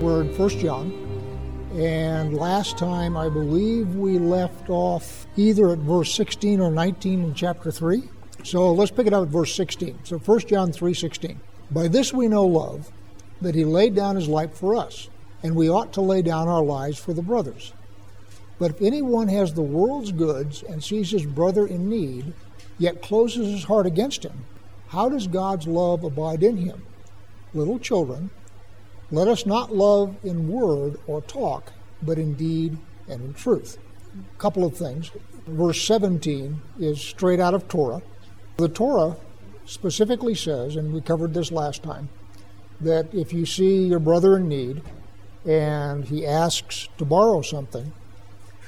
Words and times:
We're 0.00 0.20
in 0.20 0.36
1 0.36 0.48
John, 0.58 0.92
and 1.74 2.34
last 2.34 2.76
time 2.76 3.16
I 3.16 3.30
believe 3.30 3.96
we 3.96 4.18
left 4.18 4.68
off 4.68 5.26
either 5.38 5.70
at 5.70 5.78
verse 5.78 6.14
16 6.14 6.60
or 6.60 6.70
19 6.70 7.24
in 7.24 7.34
chapter 7.34 7.70
3. 7.70 8.02
So 8.44 8.74
let's 8.74 8.90
pick 8.90 9.06
it 9.06 9.14
up 9.14 9.22
at 9.22 9.28
verse 9.28 9.54
16. 9.54 10.00
So 10.04 10.18
1 10.18 10.40
John 10.40 10.70
3:16. 10.70 11.40
By 11.70 11.88
this 11.88 12.12
we 12.12 12.28
know 12.28 12.44
love, 12.44 12.92
that 13.40 13.54
he 13.54 13.64
laid 13.64 13.94
down 13.94 14.16
his 14.16 14.28
life 14.28 14.52
for 14.52 14.76
us, 14.76 15.08
and 15.42 15.56
we 15.56 15.70
ought 15.70 15.94
to 15.94 16.02
lay 16.02 16.20
down 16.20 16.46
our 16.46 16.62
lives 16.62 16.98
for 16.98 17.14
the 17.14 17.22
brothers. 17.22 17.72
But 18.58 18.72
if 18.72 18.82
anyone 18.82 19.28
has 19.28 19.54
the 19.54 19.62
world's 19.62 20.12
goods 20.12 20.62
and 20.62 20.84
sees 20.84 21.10
his 21.10 21.24
brother 21.24 21.66
in 21.66 21.88
need, 21.88 22.34
yet 22.76 23.00
closes 23.00 23.50
his 23.50 23.64
heart 23.64 23.86
against 23.86 24.24
him, 24.26 24.44
how 24.88 25.08
does 25.08 25.26
God's 25.26 25.66
love 25.66 26.04
abide 26.04 26.42
in 26.42 26.58
him? 26.58 26.82
Little 27.54 27.78
children, 27.78 28.28
let 29.10 29.28
us 29.28 29.46
not 29.46 29.74
love 29.74 30.16
in 30.24 30.48
word 30.48 30.98
or 31.06 31.22
talk, 31.22 31.72
but 32.02 32.18
in 32.18 32.34
deed 32.34 32.78
and 33.08 33.22
in 33.22 33.34
truth. 33.34 33.78
A 34.34 34.38
couple 34.38 34.64
of 34.64 34.76
things. 34.76 35.10
Verse 35.46 35.80
17 35.86 36.60
is 36.80 37.00
straight 37.00 37.38
out 37.38 37.54
of 37.54 37.68
Torah. 37.68 38.02
The 38.56 38.68
Torah 38.68 39.16
specifically 39.64 40.34
says, 40.34 40.76
and 40.76 40.92
we 40.92 41.00
covered 41.00 41.34
this 41.34 41.52
last 41.52 41.82
time, 41.82 42.08
that 42.80 43.12
if 43.14 43.32
you 43.32 43.46
see 43.46 43.84
your 43.84 43.98
brother 43.98 44.36
in 44.36 44.48
need 44.48 44.82
and 45.44 46.04
he 46.04 46.26
asks 46.26 46.88
to 46.98 47.04
borrow 47.04 47.42
something, 47.42 47.92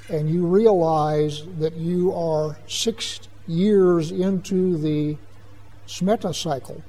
and 0.09 0.31
you 0.31 0.47
realize 0.47 1.43
that 1.59 1.75
you 1.75 2.15
are 2.15 2.59
six 2.67 3.21
years 3.47 4.11
into 4.11 4.79
the 4.79 5.17
Shemitah 5.87 6.35
cycle, 6.35 6.83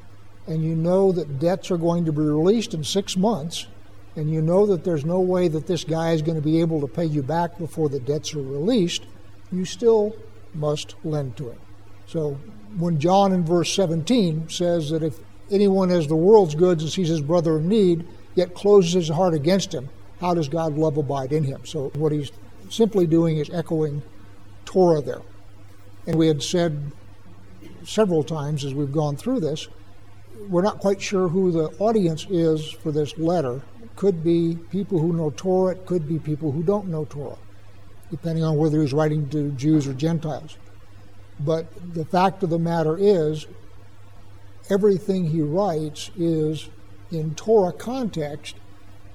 and 0.50 0.64
you 0.64 0.76
know 0.76 1.12
that 1.12 1.40
debts 1.40 1.70
are 1.70 1.78
going 1.78 2.04
to 2.06 2.12
be 2.12 2.22
released 2.22 2.74
in 2.74 2.84
six 2.84 3.16
months, 3.16 3.68
and 4.16 4.32
you 4.32 4.42
know 4.42 4.66
that 4.66 4.84
there's 4.84 5.06
no 5.06 5.20
way 5.20 5.48
that 5.48 5.68
this 5.68 5.84
guy 5.84 6.12
is 6.12 6.24
going 6.24 6.36
to 6.36 6.42
be 6.42 6.60
able 6.60 6.82
to 6.82 6.88
pay 6.88 7.06
you 7.06 7.22
back 7.22 7.58
before 7.60 7.88
the 7.88 8.00
debts 8.00 8.34
are 8.34 8.42
released, 8.42 9.04
you 9.52 9.64
still 9.64 10.16
must 10.56 10.96
lend 11.04 11.38
to 11.38 11.52
him. 11.52 11.60
So 12.08 12.32
when 12.78 13.00
John 13.00 13.32
in 13.32 13.46
verse 13.46 13.72
17 13.74 14.50
says 14.50 14.90
that 14.90 15.04
if 15.04 15.20
anyone 15.52 15.90
has 15.90 16.08
the 16.08 16.16
world's 16.16 16.56
goods 16.56 16.82
and 16.82 16.92
sees 16.92 17.10
his 17.10 17.22
brother 17.22 17.60
in 17.60 17.70
need, 17.70 18.08
yet 18.34 18.56
closes 18.56 18.94
his 18.94 19.10
heart 19.10 19.36
against 19.36 19.72
him, 19.72 19.88
how 20.20 20.34
does 20.34 20.50
God's 20.50 20.78
love 20.78 20.98
abide 20.98 21.32
in 21.32 21.44
him? 21.44 21.64
So 21.64 21.90
what 21.90 22.12
he's 22.12 22.32
simply 22.70 23.06
doing 23.06 23.38
is 23.38 23.52
echoing 23.52 24.02
Torah 24.66 25.02
there. 25.02 25.22
And 26.08 26.18
we 26.18 26.28
had 26.28 26.42
said 26.42 26.92
several 27.84 28.24
times 28.24 28.66
as 28.66 28.74
we've 28.74 28.92
gone 28.92 29.16
through 29.16 29.42
this, 29.42 29.68
we're 30.48 30.62
not 30.62 30.80
quite 30.80 31.02
sure 31.02 31.28
who 31.28 31.52
the 31.52 31.70
audience 31.80 32.26
is 32.30 32.72
for 32.72 32.92
this 32.92 33.18
letter. 33.18 33.62
It 33.84 33.96
could 33.96 34.24
be 34.24 34.58
people 34.72 35.00
who 35.00 35.14
know 35.14 35.32
Torah, 35.32 35.74
it 35.74 35.86
could 35.86 36.08
be 36.08 36.20
people 36.20 36.52
who 36.52 36.64
don't 36.64 36.88
know 36.88 37.06
Torah, 37.06 37.38
depending 38.10 38.44
on 38.44 38.58
whether 38.58 38.82
he's 38.82 38.94
writing 38.94 39.30
to 39.30 39.52
Jews 39.52 39.88
or 39.88 39.94
Gentiles. 39.94 40.58
But 41.40 41.68
the 41.94 42.06
fact 42.06 42.44
of 42.44 42.50
the 42.50 42.60
matter 42.60 42.98
is, 42.98 43.48
everything 44.70 45.26
he 45.26 45.42
writes 45.42 46.12
is 46.18 46.70
in 47.12 47.36
Torah 47.36 47.74
context, 47.74 48.56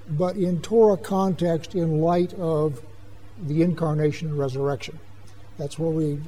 but 0.09 0.37
in 0.37 0.61
Torah 0.61 0.97
context 0.97 1.75
in 1.75 2.01
light 2.01 2.35
of 2.35 2.83
the 3.39 3.63
incarnation 3.63 4.29
and 4.29 4.39
resurrection. 4.39 4.99
That's 5.59 5.79
where 5.79 5.91
we 5.91 6.21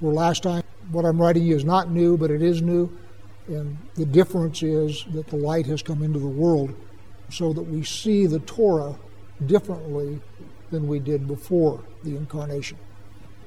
were 0.00 0.12
last 0.12 0.42
time. 0.42 0.62
What 0.90 1.04
I'm 1.04 1.20
writing 1.20 1.44
you 1.44 1.56
is 1.56 1.64
not 1.64 1.90
new, 1.90 2.16
but 2.16 2.30
it 2.30 2.42
is 2.42 2.62
new. 2.62 2.90
And 3.50 3.76
the 3.96 4.06
difference 4.06 4.62
is 4.62 5.04
that 5.12 5.26
the 5.26 5.36
light 5.36 5.66
has 5.66 5.82
come 5.82 6.02
into 6.02 6.20
the 6.20 6.26
world 6.26 6.72
so 7.30 7.52
that 7.52 7.62
we 7.62 7.82
see 7.82 8.26
the 8.26 8.38
Torah 8.40 8.96
differently 9.46 10.20
than 10.70 10.86
we 10.86 11.00
did 11.00 11.26
before 11.26 11.82
the 12.04 12.16
incarnation. 12.16 12.78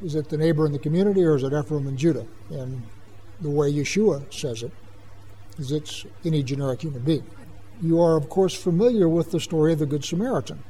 Is 0.03 0.15
it 0.15 0.27
the 0.27 0.37
neighbor 0.37 0.65
in 0.65 0.73
the 0.73 0.79
community 0.79 1.23
or 1.23 1.35
is 1.35 1.43
it 1.43 1.53
Ephraim 1.53 1.87
and 1.87 1.97
Judah? 1.97 2.27
And 2.49 2.83
the 3.39 3.49
way 3.49 3.71
Yeshua 3.71 4.31
says 4.33 4.63
it 4.63 4.71
is 5.57 5.71
it's 5.71 6.05
any 6.25 6.43
generic 6.43 6.81
human 6.81 7.01
being. 7.01 7.25
You 7.81 8.01
are, 8.01 8.17
of 8.17 8.29
course, 8.29 8.53
familiar 8.53 9.07
with 9.07 9.31
the 9.31 9.39
story 9.39 9.73
of 9.73 9.79
the 9.79 9.85
Good 9.85 10.03
Samaritan. 10.03 10.61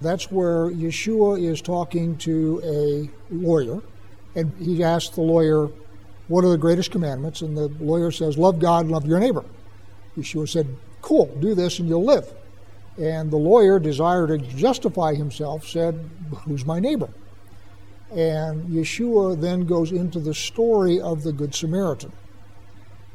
That's 0.00 0.30
where 0.30 0.70
Yeshua 0.70 1.42
is 1.42 1.62
talking 1.62 2.16
to 2.18 2.60
a 2.64 3.10
lawyer, 3.32 3.80
and 4.34 4.52
he 4.58 4.82
asks 4.82 5.14
the 5.14 5.22
lawyer, 5.22 5.68
What 6.28 6.44
are 6.44 6.50
the 6.50 6.58
greatest 6.58 6.90
commandments? 6.90 7.42
And 7.42 7.56
the 7.56 7.68
lawyer 7.80 8.10
says, 8.10 8.38
Love 8.38 8.58
God 8.58 8.86
love 8.88 9.06
your 9.06 9.18
neighbor. 9.18 9.44
Yeshua 10.16 10.48
said, 10.48 10.66
Cool, 11.02 11.26
do 11.40 11.54
this 11.54 11.78
and 11.78 11.88
you'll 11.88 12.04
live. 12.04 12.32
And 12.98 13.30
the 13.30 13.36
lawyer, 13.36 13.78
desired 13.78 14.28
to 14.28 14.38
justify 14.38 15.14
himself, 15.14 15.66
said, 15.66 16.08
Who's 16.44 16.64
my 16.64 16.80
neighbor? 16.80 17.08
And 18.10 18.68
Yeshua 18.68 19.40
then 19.40 19.66
goes 19.66 19.90
into 19.90 20.20
the 20.20 20.34
story 20.34 21.00
of 21.00 21.24
the 21.24 21.32
Good 21.32 21.54
Samaritan. 21.54 22.12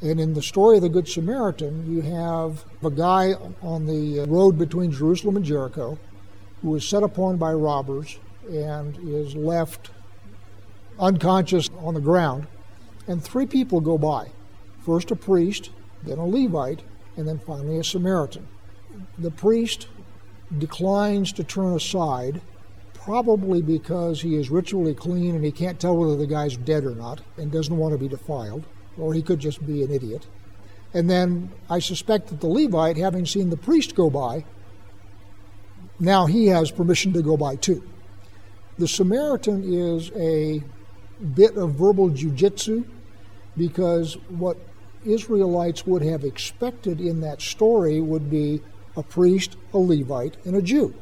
And 0.01 0.19
in 0.19 0.33
the 0.33 0.41
story 0.41 0.77
of 0.77 0.83
the 0.83 0.89
Good 0.89 1.07
Samaritan, 1.07 1.91
you 1.91 2.01
have 2.01 2.63
a 2.83 2.89
guy 2.89 3.33
on 3.61 3.85
the 3.85 4.25
road 4.27 4.57
between 4.57 4.91
Jerusalem 4.91 5.37
and 5.37 5.45
Jericho 5.45 5.97
who 6.61 6.75
is 6.75 6.87
set 6.87 7.03
upon 7.03 7.37
by 7.37 7.53
robbers 7.53 8.19
and 8.49 8.97
is 9.07 9.35
left 9.35 9.91
unconscious 10.99 11.69
on 11.79 11.93
the 11.93 12.01
ground. 12.01 12.47
And 13.09 13.23
three 13.23 13.47
people 13.47 13.81
go 13.81 13.97
by 13.97 14.29
first 14.85 15.11
a 15.11 15.15
priest, 15.15 15.71
then 16.03 16.19
a 16.19 16.25
Levite, 16.25 16.81
and 17.17 17.27
then 17.27 17.39
finally 17.39 17.77
a 17.77 17.83
Samaritan. 17.83 18.47
The 19.17 19.31
priest 19.31 19.87
declines 20.57 21.33
to 21.33 21.43
turn 21.43 21.73
aside, 21.73 22.41
probably 22.93 23.61
because 23.61 24.21
he 24.21 24.35
is 24.35 24.49
ritually 24.49 24.93
clean 24.93 25.35
and 25.35 25.43
he 25.43 25.51
can't 25.51 25.79
tell 25.79 25.97
whether 25.97 26.15
the 26.15 26.27
guy's 26.27 26.55
dead 26.55 26.85
or 26.85 26.95
not 26.95 27.21
and 27.37 27.51
doesn't 27.51 27.75
want 27.75 27.93
to 27.93 27.97
be 27.97 28.07
defiled, 28.07 28.63
or 28.97 29.13
he 29.13 29.21
could 29.21 29.39
just 29.39 29.65
be 29.65 29.83
an 29.83 29.91
idiot. 29.91 30.27
And 30.93 31.09
then 31.09 31.51
I 31.69 31.79
suspect 31.79 32.27
that 32.29 32.41
the 32.41 32.47
Levite, 32.47 32.97
having 32.97 33.25
seen 33.25 33.49
the 33.49 33.57
priest 33.57 33.95
go 33.95 34.09
by, 34.09 34.45
now 35.99 36.27
he 36.27 36.47
has 36.47 36.71
permission 36.71 37.11
to 37.13 37.21
go 37.21 37.37
by 37.37 37.55
too. 37.55 37.83
The 38.77 38.87
Samaritan 38.87 39.63
is 39.65 40.11
a 40.15 40.63
bit 41.35 41.57
of 41.57 41.73
verbal 41.73 42.09
jujitsu 42.11 42.85
because 43.59 44.15
what 44.29 44.57
Israelites 45.05 45.85
would 45.85 46.01
have 46.01 46.23
expected 46.23 46.99
in 46.99 47.21
that 47.21 47.41
story 47.41 48.01
would 48.01 48.31
be 48.31 48.61
a 48.95 49.03
priest, 49.03 49.55
a 49.73 49.77
Levite, 49.77 50.37
and 50.45 50.55
a 50.55 50.61
Jew. 50.61 50.95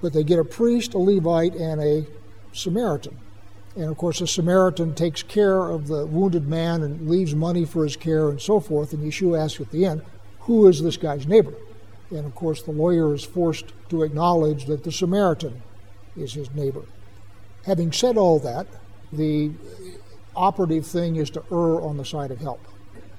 But 0.00 0.12
they 0.12 0.22
get 0.22 0.38
a 0.38 0.44
priest, 0.44 0.94
a 0.94 0.98
Levite, 0.98 1.54
and 1.54 1.80
a 1.80 2.06
Samaritan. 2.52 3.18
And 3.74 3.86
of 3.86 3.96
course, 3.96 4.20
the 4.20 4.26
Samaritan 4.26 4.94
takes 4.94 5.22
care 5.22 5.68
of 5.68 5.88
the 5.88 6.06
wounded 6.06 6.46
man 6.46 6.82
and 6.82 7.08
leaves 7.08 7.34
money 7.34 7.64
for 7.64 7.84
his 7.84 7.96
care 7.96 8.28
and 8.28 8.40
so 8.40 8.60
forth. 8.60 8.92
And 8.92 9.02
Yeshua 9.02 9.44
asks 9.44 9.60
at 9.60 9.70
the 9.70 9.84
end, 9.84 10.02
Who 10.40 10.68
is 10.68 10.82
this 10.82 10.96
guy's 10.96 11.26
neighbor? 11.26 11.54
And 12.10 12.24
of 12.24 12.34
course, 12.34 12.62
the 12.62 12.70
lawyer 12.70 13.14
is 13.14 13.24
forced 13.24 13.72
to 13.90 14.02
acknowledge 14.02 14.66
that 14.66 14.84
the 14.84 14.92
Samaritan 14.92 15.62
is 16.16 16.34
his 16.34 16.52
neighbor. 16.54 16.84
Having 17.66 17.92
said 17.92 18.16
all 18.16 18.38
that, 18.40 18.66
the 19.12 19.52
operative 20.38 20.86
thing 20.86 21.16
is 21.16 21.30
to 21.30 21.42
err 21.52 21.82
on 21.82 21.96
the 21.96 22.04
side 22.04 22.30
of 22.30 22.38
help. 22.38 22.64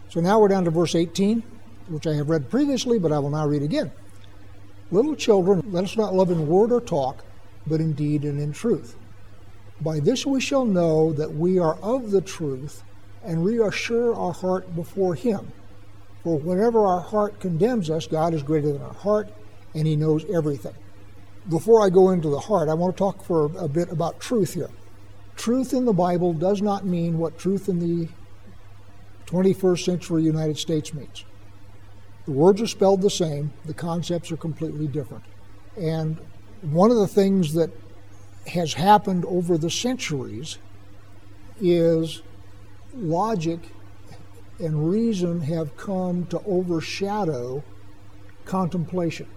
So 0.09 0.22
now 0.22 0.40
we're 0.40 0.47
down 0.47 0.63
to 0.66 0.72
verse 0.72 0.96
18, 0.96 1.44
which 1.90 2.07
I 2.07 2.13
have 2.16 2.30
read 2.30 2.50
previously, 2.50 2.97
but 2.97 3.12
I 3.12 3.19
will 3.19 3.30
now 3.30 3.46
read 3.46 3.62
again. 3.62 3.91
Little 4.90 5.16
children, 5.16 5.62
let 5.68 5.84
us 5.84 5.97
not 5.97 6.16
love 6.16 6.31
in 6.31 6.47
word 6.47 6.72
or 6.72 6.81
talk, 6.81 7.24
but 7.68 7.80
in 7.80 7.94
deed 7.94 8.24
and 8.24 8.40
in 8.40 8.53
truth. 8.53 8.96
By 9.81 10.00
this 10.00 10.25
we 10.25 10.41
shall 10.41 10.66
know 10.66 11.13
that 11.13 11.35
we 11.35 11.59
are 11.59 11.75
of 11.75 12.12
the 12.12 12.22
truth 12.22 12.84
and 13.24 13.46
reassure 13.46 14.16
our 14.16 14.34
heart 14.34 14.75
before 14.75 15.13
Him. 15.13 15.51
For 16.24 16.38
whenever 16.38 16.86
our 16.86 17.01
heart 17.01 17.40
condemns 17.40 17.89
us, 17.89 18.07
God 18.07 18.33
is 18.33 18.44
greater 18.44 18.72
than 18.72 18.81
our 18.81 18.94
heart, 18.94 19.30
and 19.75 19.86
He 19.86 19.95
knows 19.95 20.25
everything. 20.33 20.74
Before 21.50 21.86
I 21.86 21.89
go 21.89 22.10
into 22.10 22.30
the 22.30 22.39
heart, 22.39 22.69
I 22.69 22.74
want 22.74 22.95
to 22.95 22.98
talk 22.98 23.24
for 23.24 23.45
a 23.57 23.68
bit 23.68 23.92
about 23.92 24.19
truth 24.19 24.54
here. 24.54 24.69
Truth 25.39 25.74
in 25.74 25.86
the 25.86 25.94
Bible 25.94 26.33
does 26.33 26.62
not 26.62 26.86
mean 26.86 27.18
what 27.18 27.38
truth 27.38 27.69
in 27.69 27.80
the 27.80 28.09
21st 29.27 29.86
century 29.86 30.21
United 30.21 30.57
States 30.57 30.94
means. 30.94 31.24
The 32.25 32.33
words 32.33 32.62
are 32.62 32.68
spelled 32.68 33.01
the 33.01 33.09
same, 33.09 33.53
the 33.63 33.74
concepts 33.74 34.33
are 34.33 34.38
completely 34.38 34.86
different. 34.86 35.24
And 35.77 36.18
one 36.62 36.91
of 36.91 36.97
the 36.97 37.07
things 37.07 37.53
that 37.53 37.71
has 38.47 38.74
happened 38.74 39.24
over 39.24 39.57
the 39.57 39.69
centuries 39.69 40.57
is 41.62 42.21
logic 42.94 43.62
and 44.59 44.89
reason 44.89 45.39
have 45.39 45.77
come 45.77 46.25
to 46.25 46.41
overshadow 46.45 47.63
contemplation 48.44 49.27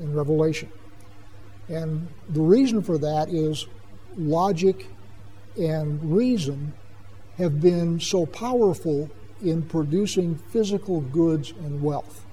and 0.00 0.16
revelation. 0.16 0.72
And 1.68 2.08
the 2.30 2.40
reason 2.40 2.82
for 2.82 2.98
that 2.98 3.28
is 3.28 3.68
logic 4.18 4.88
and 5.58 6.14
reason 6.14 6.74
have 7.38 7.60
been 7.60 8.00
so 8.00 8.26
powerful 8.26 9.08
in 9.42 9.62
producing 9.62 10.34
physical 10.36 11.00
goods 11.00 11.52
and 11.52 11.80
wealth. 11.80 12.26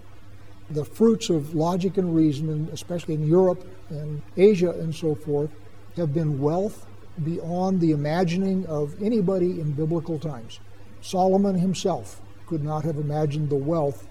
the 0.69 0.85
fruits 0.85 1.29
of 1.29 1.53
logic 1.53 1.97
and 1.97 2.15
reason, 2.15 2.69
especially 2.73 3.13
in 3.13 3.27
Europe 3.27 3.65
and 3.89 4.21
Asia 4.35 4.71
and 4.71 4.93
so 4.93 5.15
forth, 5.15 5.51
have 5.95 6.13
been 6.13 6.39
wealth 6.39 6.85
beyond 7.23 7.79
the 7.79 7.91
imagining 7.91 8.65
of 8.65 9.01
anybody 9.01 9.61
in 9.61 9.71
biblical 9.71 10.19
times. 10.19 10.59
Solomon 11.01 11.55
himself 11.55 12.21
could 12.47 12.63
not 12.63 12.83
have 12.83 12.97
imagined 12.97 13.49
the 13.49 13.55
wealth 13.55 14.07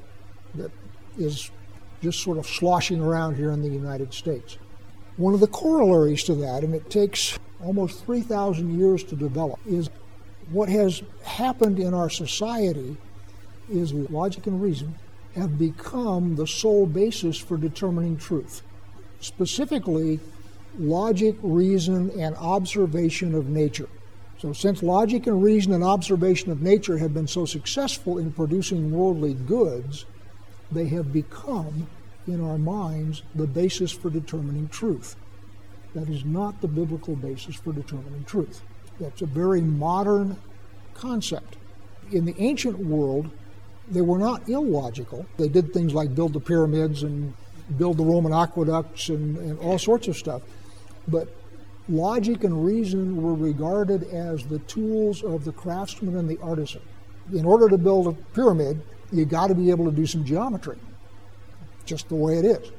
that 0.55 0.71
is 1.19 1.51
just 2.03 2.21
sort 2.21 2.39
of 2.39 2.47
sloshing 2.47 3.01
around 3.01 3.37
here 3.37 3.51
in 3.51 3.63
the 3.63 3.69
United 3.69 4.15
States. 4.15 4.59
One 5.17 5.35
of 5.35 5.41
the 5.41 5.47
corollaries 5.47 6.25
to 6.25 6.35
that, 6.37 6.65
and 6.65 6.75
it 6.75 6.89
takes 6.91 7.39
almost 7.63 8.05
3,000 8.05 8.79
years 8.79 9.05
to 9.05 9.17
develop, 9.17 9.59
is 9.67 9.89
what 10.51 10.69
has 10.69 11.03
happened 11.25 11.79
in 11.79 11.95
our 11.95 12.11
society 12.11 12.97
is 13.71 13.93
logic 13.93 14.47
and 14.47 14.61
reason 14.61 14.95
have 15.35 15.59
become 15.59 16.37
the 16.37 16.47
sole 16.47 16.87
basis 16.87 17.37
for 17.37 17.57
determining 17.57 18.17
truth. 18.17 18.63
Specifically, 19.21 20.21
logic, 20.79 21.37
reason, 21.43 22.11
and 22.19 22.37
observation 22.37 23.35
of 23.35 23.49
nature. 23.49 23.89
So, 24.39 24.53
since 24.53 24.83
logic 24.83 25.27
and 25.27 25.43
reason 25.43 25.73
and 25.73 25.83
observation 25.83 26.51
of 26.51 26.61
nature 26.61 26.99
have 26.99 27.15
been 27.15 27.27
so 27.27 27.47
successful 27.47 28.19
in 28.19 28.33
producing 28.33 28.91
worldly 28.93 29.35
goods, 29.35 30.05
they 30.71 30.87
have 30.89 31.13
become, 31.13 31.87
in 32.27 32.45
our 32.45 32.59
minds, 32.59 33.23
the 33.35 33.47
basis 33.47 33.91
for 33.91 34.11
determining 34.11 34.69
truth. 34.69 35.17
That 35.95 36.09
is 36.09 36.25
not 36.25 36.61
the 36.61 36.69
biblical 36.69 37.15
basis 37.15 37.57
for 37.57 37.73
determining 37.73 38.25
truth. 38.25 38.63
That's 38.99 39.23
a 39.23 39.27
very 39.27 39.61
modern 39.61 40.37
concept. 40.95 41.57
In 42.13 42.25
the 42.25 42.35
ancient 42.39 42.79
world, 42.79 43.31
they 43.89 44.01
were 44.01 44.19
not 44.19 44.49
illogical. 44.49 45.27
They 45.37 45.49
did 45.49 45.73
things 45.73 45.95
like 45.95 46.15
build 46.15 46.33
the 46.33 46.41
pyramids 46.41 47.03
and 47.03 47.35
build 47.79 47.97
the 47.97 48.05
Roman 48.05 48.33
aqueducts 48.33 49.09
and, 49.09 49.37
and 49.39 49.59
all 49.59 49.79
sorts 49.79 50.09
of 50.09 50.17
stuff. 50.17 50.43
But 51.09 51.29
logic 51.89 52.45
and 52.45 52.65
reason 52.65 53.23
were 53.23 53.35
regarded 53.35 54.05
as 54.05 54.45
the 54.47 54.59
tools 54.61 55.23
of 55.23 55.45
the 55.45 55.53
craftsman 55.53 56.17
and 56.17 56.29
the 56.29 56.39
artisan. 56.41 56.83
In 57.33 57.45
order 57.45 57.69
to 57.69 57.79
build 57.79 58.07
a 58.07 58.13
pyramid, 58.35 58.83
you 59.13 59.25
got 59.25 59.49
to 59.49 59.55
be 59.55 59.71
able 59.71 59.85
to 59.87 59.93
do 59.93 60.07
some 60.07 60.25
geometry, 60.25 60.79
just 61.85 62.09
the 62.09 62.15
way 62.15 62.39
it 62.39 62.45
is. 62.45 62.71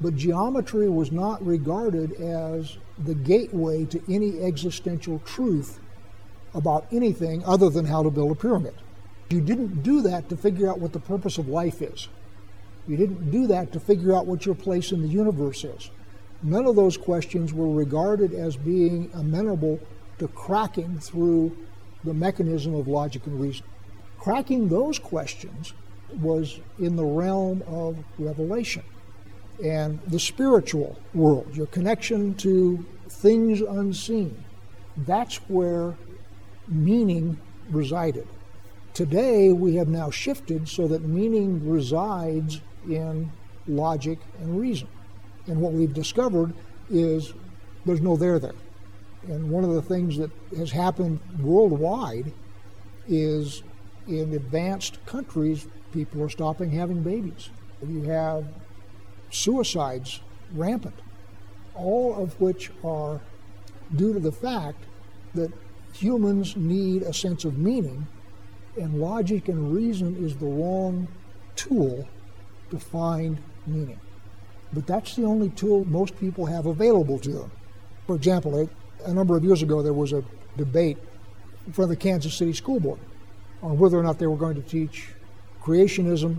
But 0.00 0.16
geometry 0.16 0.88
was 0.88 1.10
not 1.10 1.44
regarded 1.44 2.12
as 2.12 2.78
the 2.98 3.14
gateway 3.14 3.84
to 3.86 4.00
any 4.12 4.40
existential 4.40 5.20
truth 5.24 5.80
about 6.54 6.86
anything 6.92 7.44
other 7.44 7.68
than 7.68 7.86
how 7.86 8.02
to 8.02 8.10
build 8.10 8.32
a 8.32 8.34
pyramid. 8.34 8.74
You 9.30 9.40
didn't 9.40 9.82
do 9.82 10.00
that 10.02 10.28
to 10.28 10.36
figure 10.36 10.70
out 10.70 10.78
what 10.78 10.92
the 10.92 11.00
purpose 11.00 11.36
of 11.36 11.48
life 11.48 11.82
is. 11.82 12.08
You 12.86 12.96
didn't 12.96 13.30
do 13.30 13.46
that 13.48 13.72
to 13.72 13.80
figure 13.80 14.14
out 14.14 14.26
what 14.26 14.46
your 14.46 14.54
place 14.54 14.92
in 14.92 15.02
the 15.02 15.08
universe 15.08 15.64
is. 15.64 15.90
None 16.42 16.66
of 16.66 16.76
those 16.76 16.96
questions 16.96 17.52
were 17.52 17.68
regarded 17.68 18.32
as 18.32 18.56
being 18.56 19.10
amenable 19.12 19.80
to 20.18 20.28
cracking 20.28 20.98
through 21.00 21.56
the 22.04 22.14
mechanism 22.14 22.74
of 22.74 22.86
logic 22.86 23.26
and 23.26 23.40
reason. 23.40 23.66
Cracking 24.18 24.68
those 24.68 24.98
questions 24.98 25.74
was 26.20 26.60
in 26.78 26.96
the 26.96 27.04
realm 27.04 27.62
of 27.66 27.98
revelation 28.18 28.84
and 29.62 30.00
the 30.06 30.20
spiritual 30.20 30.98
world, 31.14 31.54
your 31.54 31.66
connection 31.66 32.34
to 32.36 32.84
things 33.08 33.60
unseen. 33.60 34.44
That's 34.98 35.36
where 35.48 35.94
meaning 36.68 37.38
resided. 37.70 38.26
Today, 38.94 39.52
we 39.52 39.76
have 39.76 39.88
now 39.88 40.10
shifted 40.10 40.68
so 40.68 40.88
that 40.88 41.02
meaning 41.02 41.68
resides 41.68 42.60
in 42.88 43.30
logic 43.66 44.18
and 44.40 44.58
reason. 44.58 44.88
And 45.46 45.60
what 45.60 45.72
we've 45.72 45.94
discovered 45.94 46.52
is 46.90 47.32
there's 47.84 48.00
no 48.00 48.16
there 48.16 48.38
there. 48.38 48.54
And 49.28 49.50
one 49.50 49.64
of 49.64 49.74
the 49.74 49.82
things 49.82 50.16
that 50.16 50.30
has 50.56 50.70
happened 50.70 51.20
worldwide 51.40 52.32
is 53.06 53.62
in 54.06 54.34
advanced 54.34 55.04
countries, 55.06 55.66
people 55.92 56.22
are 56.22 56.28
stopping 56.28 56.70
having 56.70 57.02
babies. 57.02 57.50
You 57.86 58.02
have 58.04 58.46
suicides 59.30 60.20
rampant, 60.54 60.94
all 61.74 62.14
of 62.14 62.40
which 62.40 62.70
are 62.84 63.20
due 63.94 64.12
to 64.12 64.20
the 64.20 64.32
fact 64.32 64.84
that 65.34 65.52
humans 65.92 66.56
need 66.56 67.02
a 67.02 67.12
sense 67.12 67.44
of 67.44 67.58
meaning 67.58 68.06
and 68.76 69.00
logic 69.00 69.48
and 69.48 69.74
reason 69.74 70.16
is 70.24 70.36
the 70.36 70.46
wrong 70.46 71.08
tool 71.56 72.06
to 72.70 72.78
find 72.78 73.38
meaning. 73.66 73.98
But 74.72 74.86
that's 74.86 75.16
the 75.16 75.24
only 75.24 75.50
tool 75.50 75.84
most 75.86 76.18
people 76.18 76.46
have 76.46 76.66
available 76.66 77.18
to 77.20 77.30
them. 77.30 77.50
For 78.06 78.14
example, 78.14 78.68
a 79.04 79.12
number 79.12 79.36
of 79.36 79.44
years 79.44 79.62
ago, 79.62 79.82
there 79.82 79.92
was 79.92 80.12
a 80.12 80.22
debate 80.56 80.98
in 81.66 81.72
front 81.72 81.90
of 81.90 81.98
the 81.98 82.02
Kansas 82.02 82.34
City 82.34 82.52
School 82.52 82.80
Board 82.80 82.98
on 83.62 83.78
whether 83.78 83.98
or 83.98 84.02
not 84.02 84.18
they 84.18 84.26
were 84.26 84.36
going 84.36 84.54
to 84.54 84.62
teach 84.62 85.08
creationism 85.62 86.38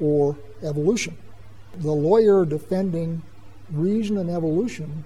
or 0.00 0.36
evolution. 0.62 1.16
The 1.78 1.92
lawyer 1.92 2.44
defending 2.44 3.22
reason 3.70 4.18
and 4.18 4.30
evolution 4.30 5.04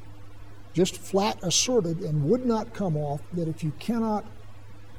just 0.73 0.97
flat 0.97 1.39
asserted 1.43 2.01
and 2.01 2.29
would 2.29 2.45
not 2.45 2.75
come 2.75 2.97
off 2.97 3.21
that 3.33 3.49
if 3.49 3.63
you 3.63 3.73
cannot 3.79 4.25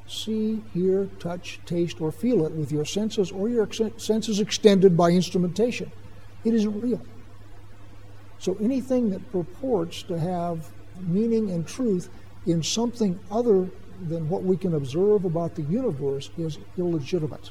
see, 0.08 0.62
hear, 0.72 1.06
touch, 1.18 1.60
taste, 1.66 2.00
or 2.00 2.12
feel 2.12 2.46
it 2.46 2.52
with 2.52 2.70
your 2.70 2.84
senses 2.84 3.30
or 3.30 3.48
your 3.48 3.68
senses 3.98 4.40
extended 4.40 4.96
by 4.96 5.10
instrumentation. 5.10 5.90
It 6.44 6.54
isn't 6.54 6.80
real. 6.80 7.02
So 8.38 8.56
anything 8.60 9.10
that 9.10 9.32
purports 9.32 10.02
to 10.04 10.18
have 10.18 10.70
meaning 11.00 11.50
and 11.50 11.66
truth 11.66 12.08
in 12.46 12.62
something 12.62 13.18
other 13.30 13.68
than 14.08 14.28
what 14.28 14.44
we 14.44 14.56
can 14.56 14.74
observe 14.74 15.24
about 15.24 15.54
the 15.54 15.62
universe 15.62 16.30
is 16.38 16.58
illegitimate. 16.78 17.50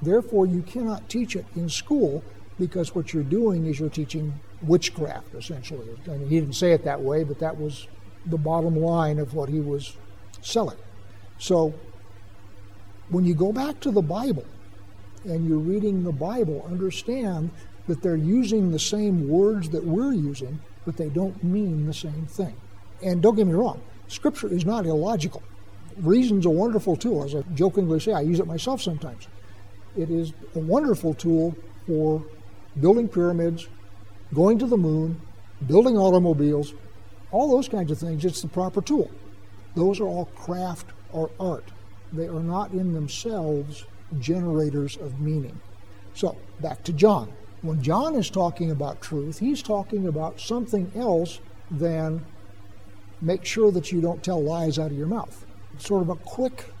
Therefore, 0.00 0.46
you 0.46 0.62
cannot 0.62 1.08
teach 1.08 1.36
it 1.36 1.44
in 1.54 1.68
school 1.68 2.24
because 2.60 2.94
what 2.94 3.12
you're 3.12 3.24
doing 3.24 3.66
is 3.66 3.80
you're 3.80 3.88
teaching 3.88 4.38
witchcraft, 4.62 5.34
essentially. 5.34 5.88
I 6.06 6.10
mean, 6.10 6.28
he 6.28 6.38
didn't 6.38 6.54
say 6.54 6.72
it 6.72 6.84
that 6.84 7.00
way, 7.00 7.24
but 7.24 7.40
that 7.40 7.58
was 7.58 7.88
the 8.26 8.36
bottom 8.36 8.76
line 8.76 9.18
of 9.18 9.34
what 9.34 9.48
he 9.48 9.60
was 9.60 9.96
selling. 10.42 10.76
So 11.38 11.74
when 13.08 13.24
you 13.24 13.34
go 13.34 13.50
back 13.50 13.80
to 13.80 13.90
the 13.90 14.02
Bible 14.02 14.44
and 15.24 15.48
you're 15.48 15.58
reading 15.58 16.04
the 16.04 16.12
Bible, 16.12 16.64
understand 16.68 17.50
that 17.88 18.02
they're 18.02 18.14
using 18.14 18.70
the 18.70 18.78
same 18.78 19.26
words 19.26 19.70
that 19.70 19.82
we're 19.82 20.12
using, 20.12 20.60
but 20.84 20.98
they 20.98 21.08
don't 21.08 21.42
mean 21.42 21.86
the 21.86 21.94
same 21.94 22.26
thing. 22.26 22.54
And 23.02 23.22
don't 23.22 23.36
get 23.36 23.46
me 23.46 23.54
wrong, 23.54 23.80
Scripture 24.08 24.48
is 24.48 24.66
not 24.66 24.84
illogical. 24.84 25.42
Reason's 25.96 26.44
a 26.44 26.50
wonderful 26.50 26.94
tool. 26.94 27.24
As 27.24 27.34
I 27.34 27.40
jokingly 27.54 28.00
say, 28.00 28.12
I 28.12 28.20
use 28.20 28.38
it 28.38 28.46
myself 28.46 28.82
sometimes. 28.82 29.28
It 29.96 30.10
is 30.10 30.34
a 30.54 30.58
wonderful 30.58 31.14
tool 31.14 31.56
for 31.86 32.22
building 32.78 33.08
pyramids, 33.08 33.68
going 34.32 34.58
to 34.58 34.66
the 34.66 34.76
moon, 34.76 35.20
building 35.66 35.96
automobiles, 35.96 36.74
all 37.30 37.50
those 37.50 37.68
kinds 37.68 37.90
of 37.90 37.98
things. 37.98 38.24
It's 38.24 38.42
the 38.42 38.48
proper 38.48 38.80
tool. 38.80 39.10
Those 39.74 40.00
are 40.00 40.06
all 40.06 40.26
craft 40.26 40.86
or 41.12 41.30
art. 41.38 41.64
They 42.12 42.26
are 42.26 42.42
not 42.42 42.72
in 42.72 42.92
themselves 42.92 43.84
generators 44.18 44.96
of 44.96 45.20
meaning. 45.20 45.60
So, 46.14 46.36
back 46.60 46.82
to 46.84 46.92
John. 46.92 47.32
When 47.62 47.82
John 47.82 48.14
is 48.14 48.30
talking 48.30 48.70
about 48.70 49.00
truth, 49.00 49.38
he's 49.38 49.62
talking 49.62 50.06
about 50.06 50.40
something 50.40 50.90
else 50.96 51.40
than 51.70 52.24
make 53.20 53.44
sure 53.44 53.70
that 53.70 53.92
you 53.92 54.00
don't 54.00 54.22
tell 54.22 54.42
lies 54.42 54.78
out 54.78 54.90
of 54.90 54.96
your 54.96 55.06
mouth. 55.06 55.44
It's 55.74 55.86
sort 55.86 56.02
of 56.02 56.08
a 56.08 56.16
quick 56.16 56.72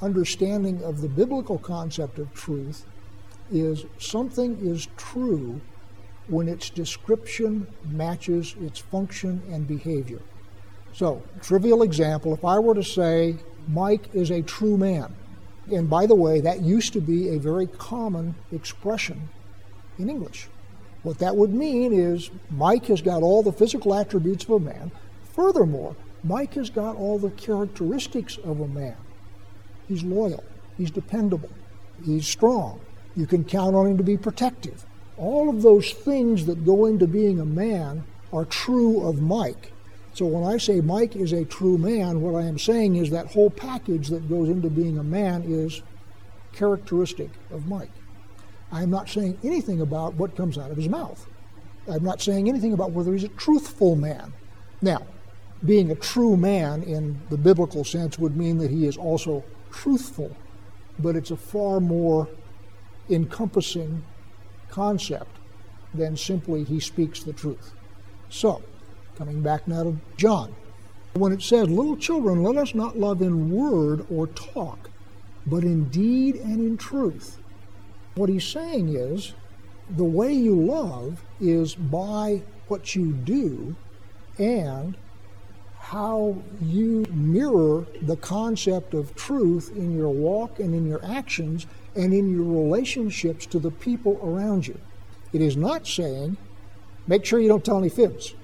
understanding 0.00 0.82
of 0.82 1.00
the 1.00 1.08
biblical 1.08 1.58
concept 1.58 2.18
of 2.18 2.32
truth 2.32 2.86
is 3.50 3.84
something 3.98 4.58
is 4.60 4.88
true 4.96 5.60
when 6.28 6.48
its 6.48 6.70
description 6.70 7.66
matches 7.84 8.54
its 8.60 8.78
function 8.78 9.42
and 9.50 9.66
behavior. 9.66 10.20
So, 10.92 11.22
trivial 11.42 11.82
example 11.82 12.34
if 12.34 12.44
I 12.44 12.58
were 12.58 12.74
to 12.74 12.84
say 12.84 13.36
Mike 13.68 14.14
is 14.14 14.30
a 14.30 14.42
true 14.42 14.76
man. 14.76 15.14
And 15.72 15.88
by 15.88 16.06
the 16.06 16.14
way, 16.14 16.40
that 16.40 16.62
used 16.62 16.92
to 16.94 17.00
be 17.00 17.28
a 17.28 17.38
very 17.38 17.66
common 17.66 18.34
expression 18.52 19.28
in 19.98 20.08
English. 20.08 20.48
What 21.02 21.18
that 21.18 21.36
would 21.36 21.54
mean 21.54 21.92
is 21.92 22.30
Mike 22.50 22.86
has 22.86 23.00
got 23.00 23.22
all 23.22 23.42
the 23.42 23.52
physical 23.52 23.94
attributes 23.94 24.44
of 24.44 24.50
a 24.50 24.60
man. 24.60 24.90
Furthermore, 25.34 25.96
Mike 26.22 26.54
has 26.54 26.68
got 26.68 26.96
all 26.96 27.18
the 27.18 27.30
characteristics 27.30 28.36
of 28.38 28.60
a 28.60 28.68
man. 28.68 28.96
He's 29.88 30.02
loyal, 30.02 30.44
he's 30.76 30.90
dependable, 30.90 31.50
he's 32.04 32.26
strong. 32.26 32.80
You 33.16 33.26
can 33.26 33.44
count 33.44 33.74
on 33.74 33.86
him 33.86 33.96
to 33.98 34.04
be 34.04 34.16
protective. 34.16 34.84
All 35.16 35.50
of 35.50 35.62
those 35.62 35.92
things 35.92 36.46
that 36.46 36.64
go 36.64 36.86
into 36.86 37.06
being 37.06 37.40
a 37.40 37.44
man 37.44 38.04
are 38.32 38.44
true 38.44 39.06
of 39.06 39.20
Mike. 39.20 39.72
So 40.14 40.26
when 40.26 40.44
I 40.44 40.56
say 40.56 40.80
Mike 40.80 41.16
is 41.16 41.32
a 41.32 41.44
true 41.44 41.78
man, 41.78 42.20
what 42.20 42.34
I 42.34 42.46
am 42.46 42.58
saying 42.58 42.96
is 42.96 43.10
that 43.10 43.32
whole 43.32 43.50
package 43.50 44.08
that 44.08 44.28
goes 44.28 44.48
into 44.48 44.70
being 44.70 44.98
a 44.98 45.04
man 45.04 45.44
is 45.46 45.82
characteristic 46.52 47.30
of 47.50 47.66
Mike. 47.66 47.90
I'm 48.72 48.90
not 48.90 49.08
saying 49.08 49.38
anything 49.42 49.80
about 49.80 50.14
what 50.14 50.36
comes 50.36 50.58
out 50.58 50.70
of 50.70 50.76
his 50.76 50.88
mouth. 50.88 51.26
I'm 51.90 52.04
not 52.04 52.20
saying 52.20 52.48
anything 52.48 52.72
about 52.72 52.92
whether 52.92 53.12
he's 53.12 53.24
a 53.24 53.28
truthful 53.28 53.96
man. 53.96 54.32
Now, 54.80 55.06
being 55.64 55.90
a 55.90 55.94
true 55.94 56.36
man 56.36 56.82
in 56.82 57.20
the 57.30 57.36
biblical 57.36 57.84
sense 57.84 58.18
would 58.18 58.36
mean 58.36 58.58
that 58.58 58.70
he 58.70 58.86
is 58.86 58.96
also 58.96 59.44
truthful, 59.70 60.34
but 60.98 61.16
it's 61.16 61.30
a 61.30 61.36
far 61.36 61.80
more 61.80 62.28
encompassing 63.10 64.02
concept 64.70 65.36
than 65.92 66.16
simply 66.16 66.64
he 66.64 66.80
speaks 66.80 67.22
the 67.22 67.32
truth. 67.32 67.74
So, 68.28 68.62
coming 69.16 69.42
back 69.42 69.66
now 69.66 69.82
to 69.82 69.96
John. 70.16 70.54
When 71.14 71.32
it 71.32 71.42
says, 71.42 71.68
Little 71.68 71.96
children, 71.96 72.42
let 72.42 72.56
us 72.56 72.74
not 72.74 72.96
love 72.96 73.20
in 73.20 73.50
word 73.50 74.06
or 74.08 74.28
talk, 74.28 74.90
but 75.46 75.64
in 75.64 75.88
deed 75.88 76.36
and 76.36 76.60
in 76.60 76.76
truth. 76.76 77.40
What 78.14 78.28
he's 78.28 78.46
saying 78.46 78.94
is, 78.94 79.34
the 79.88 80.04
way 80.04 80.32
you 80.32 80.54
love 80.54 81.24
is 81.40 81.74
by 81.74 82.42
what 82.68 82.94
you 82.94 83.12
do 83.12 83.74
and 84.38 84.96
how 85.90 86.36
you 86.62 87.04
mirror 87.10 87.84
the 88.02 88.14
concept 88.18 88.94
of 88.94 89.12
truth 89.16 89.72
in 89.74 89.92
your 89.92 90.08
walk 90.08 90.60
and 90.60 90.72
in 90.72 90.86
your 90.86 91.04
actions 91.04 91.66
and 91.96 92.14
in 92.14 92.30
your 92.30 92.44
relationships 92.44 93.44
to 93.44 93.58
the 93.58 93.72
people 93.72 94.20
around 94.22 94.64
you. 94.64 94.78
It 95.32 95.40
is 95.40 95.56
not 95.56 95.88
saying, 95.88 96.36
make 97.08 97.24
sure 97.24 97.40
you 97.40 97.48
don't 97.48 97.64
tell 97.64 97.78
any 97.78 97.88
fibs. 97.88 98.34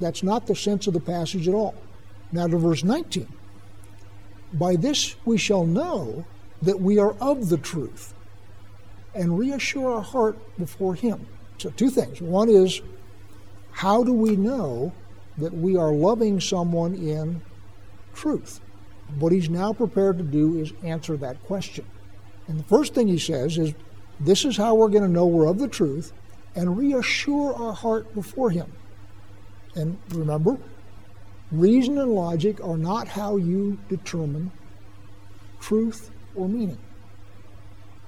That's 0.00 0.22
not 0.22 0.46
the 0.46 0.54
sense 0.54 0.86
of 0.86 0.92
the 0.92 1.00
passage 1.00 1.48
at 1.48 1.54
all. 1.54 1.74
Now 2.30 2.46
to 2.46 2.58
verse 2.58 2.84
19. 2.84 3.26
By 4.52 4.76
this 4.76 5.16
we 5.24 5.38
shall 5.38 5.64
know 5.64 6.26
that 6.60 6.78
we 6.78 6.98
are 6.98 7.14
of 7.22 7.48
the 7.48 7.56
truth 7.56 8.12
and 9.14 9.38
reassure 9.38 9.94
our 9.94 10.02
heart 10.02 10.36
before 10.58 10.94
Him. 10.94 11.26
So, 11.56 11.70
two 11.70 11.88
things. 11.88 12.20
One 12.20 12.50
is, 12.50 12.82
how 13.70 14.04
do 14.04 14.12
we 14.12 14.36
know 14.36 14.92
that 15.38 15.52
we 15.52 15.76
are 15.76 15.92
loving 15.92 16.40
someone 16.40 16.94
in 16.94 17.42
truth? 18.14 18.60
What 19.18 19.32
he's 19.32 19.50
now 19.50 19.72
prepared 19.72 20.18
to 20.18 20.24
do 20.24 20.58
is 20.58 20.72
answer 20.82 21.16
that 21.18 21.42
question. 21.44 21.86
And 22.48 22.58
the 22.58 22.64
first 22.64 22.94
thing 22.94 23.08
he 23.08 23.18
says 23.18 23.58
is, 23.58 23.74
this 24.20 24.44
is 24.44 24.56
how 24.56 24.74
we're 24.74 24.88
going 24.88 25.02
to 25.02 25.08
know 25.08 25.26
we're 25.26 25.46
of 25.46 25.58
the 25.58 25.68
truth 25.68 26.12
and 26.54 26.78
reassure 26.78 27.54
our 27.54 27.72
heart 27.72 28.12
before 28.14 28.50
Him. 28.50 28.72
And 29.74 29.98
remember, 30.10 30.58
reason 31.52 31.98
and 31.98 32.12
logic 32.12 32.64
are 32.64 32.78
not 32.78 33.08
how 33.08 33.36
you 33.36 33.78
determine 33.88 34.50
truth 35.60 36.10
or 36.34 36.48
meaning 36.48 36.78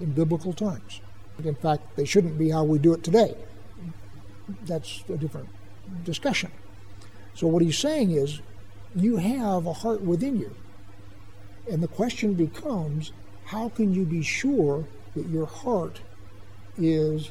in 0.00 0.12
biblical 0.12 0.52
times. 0.52 1.02
In 1.44 1.54
fact, 1.54 1.96
they 1.96 2.04
shouldn't 2.04 2.38
be 2.38 2.50
how 2.50 2.64
we 2.64 2.78
do 2.78 2.94
it 2.94 3.04
today. 3.04 3.36
That's 4.64 5.04
a 5.08 5.16
different 5.16 5.48
discussion. 6.04 6.50
So, 7.38 7.46
what 7.46 7.62
he's 7.62 7.78
saying 7.78 8.10
is, 8.10 8.40
you 8.96 9.18
have 9.18 9.64
a 9.64 9.72
heart 9.72 10.02
within 10.02 10.40
you. 10.40 10.56
And 11.70 11.80
the 11.80 11.86
question 11.86 12.34
becomes 12.34 13.12
how 13.44 13.68
can 13.68 13.94
you 13.94 14.04
be 14.04 14.22
sure 14.22 14.86
that 15.14 15.28
your 15.28 15.46
heart 15.46 16.00
is 16.76 17.30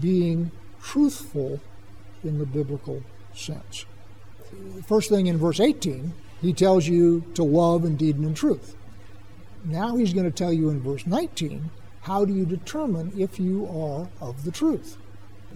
being 0.00 0.50
truthful 0.82 1.60
in 2.24 2.38
the 2.38 2.46
biblical 2.46 3.02
sense? 3.34 3.84
First 4.86 5.10
thing 5.10 5.26
in 5.26 5.36
verse 5.36 5.60
18, 5.60 6.14
he 6.40 6.54
tells 6.54 6.88
you 6.88 7.22
to 7.34 7.42
love 7.42 7.84
in 7.84 7.96
deed 7.96 8.16
and 8.16 8.24
in 8.24 8.32
truth. 8.32 8.76
Now 9.62 9.96
he's 9.96 10.14
going 10.14 10.24
to 10.24 10.32
tell 10.34 10.54
you 10.54 10.70
in 10.70 10.80
verse 10.80 11.06
19 11.06 11.68
how 12.04 12.24
do 12.24 12.32
you 12.32 12.46
determine 12.46 13.12
if 13.14 13.38
you 13.38 13.66
are 13.66 14.08
of 14.26 14.44
the 14.44 14.50
truth? 14.50 14.96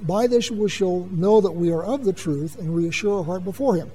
By 0.02 0.26
this 0.26 0.50
we 0.50 0.68
shall 0.68 1.06
know 1.10 1.40
that 1.40 1.52
we 1.52 1.70
are 1.72 1.84
of 1.84 2.04
the 2.04 2.12
truth 2.12 2.58
and 2.58 2.74
reassure 2.74 3.18
our 3.18 3.24
heart 3.24 3.44
before 3.44 3.76
him. 3.76 3.90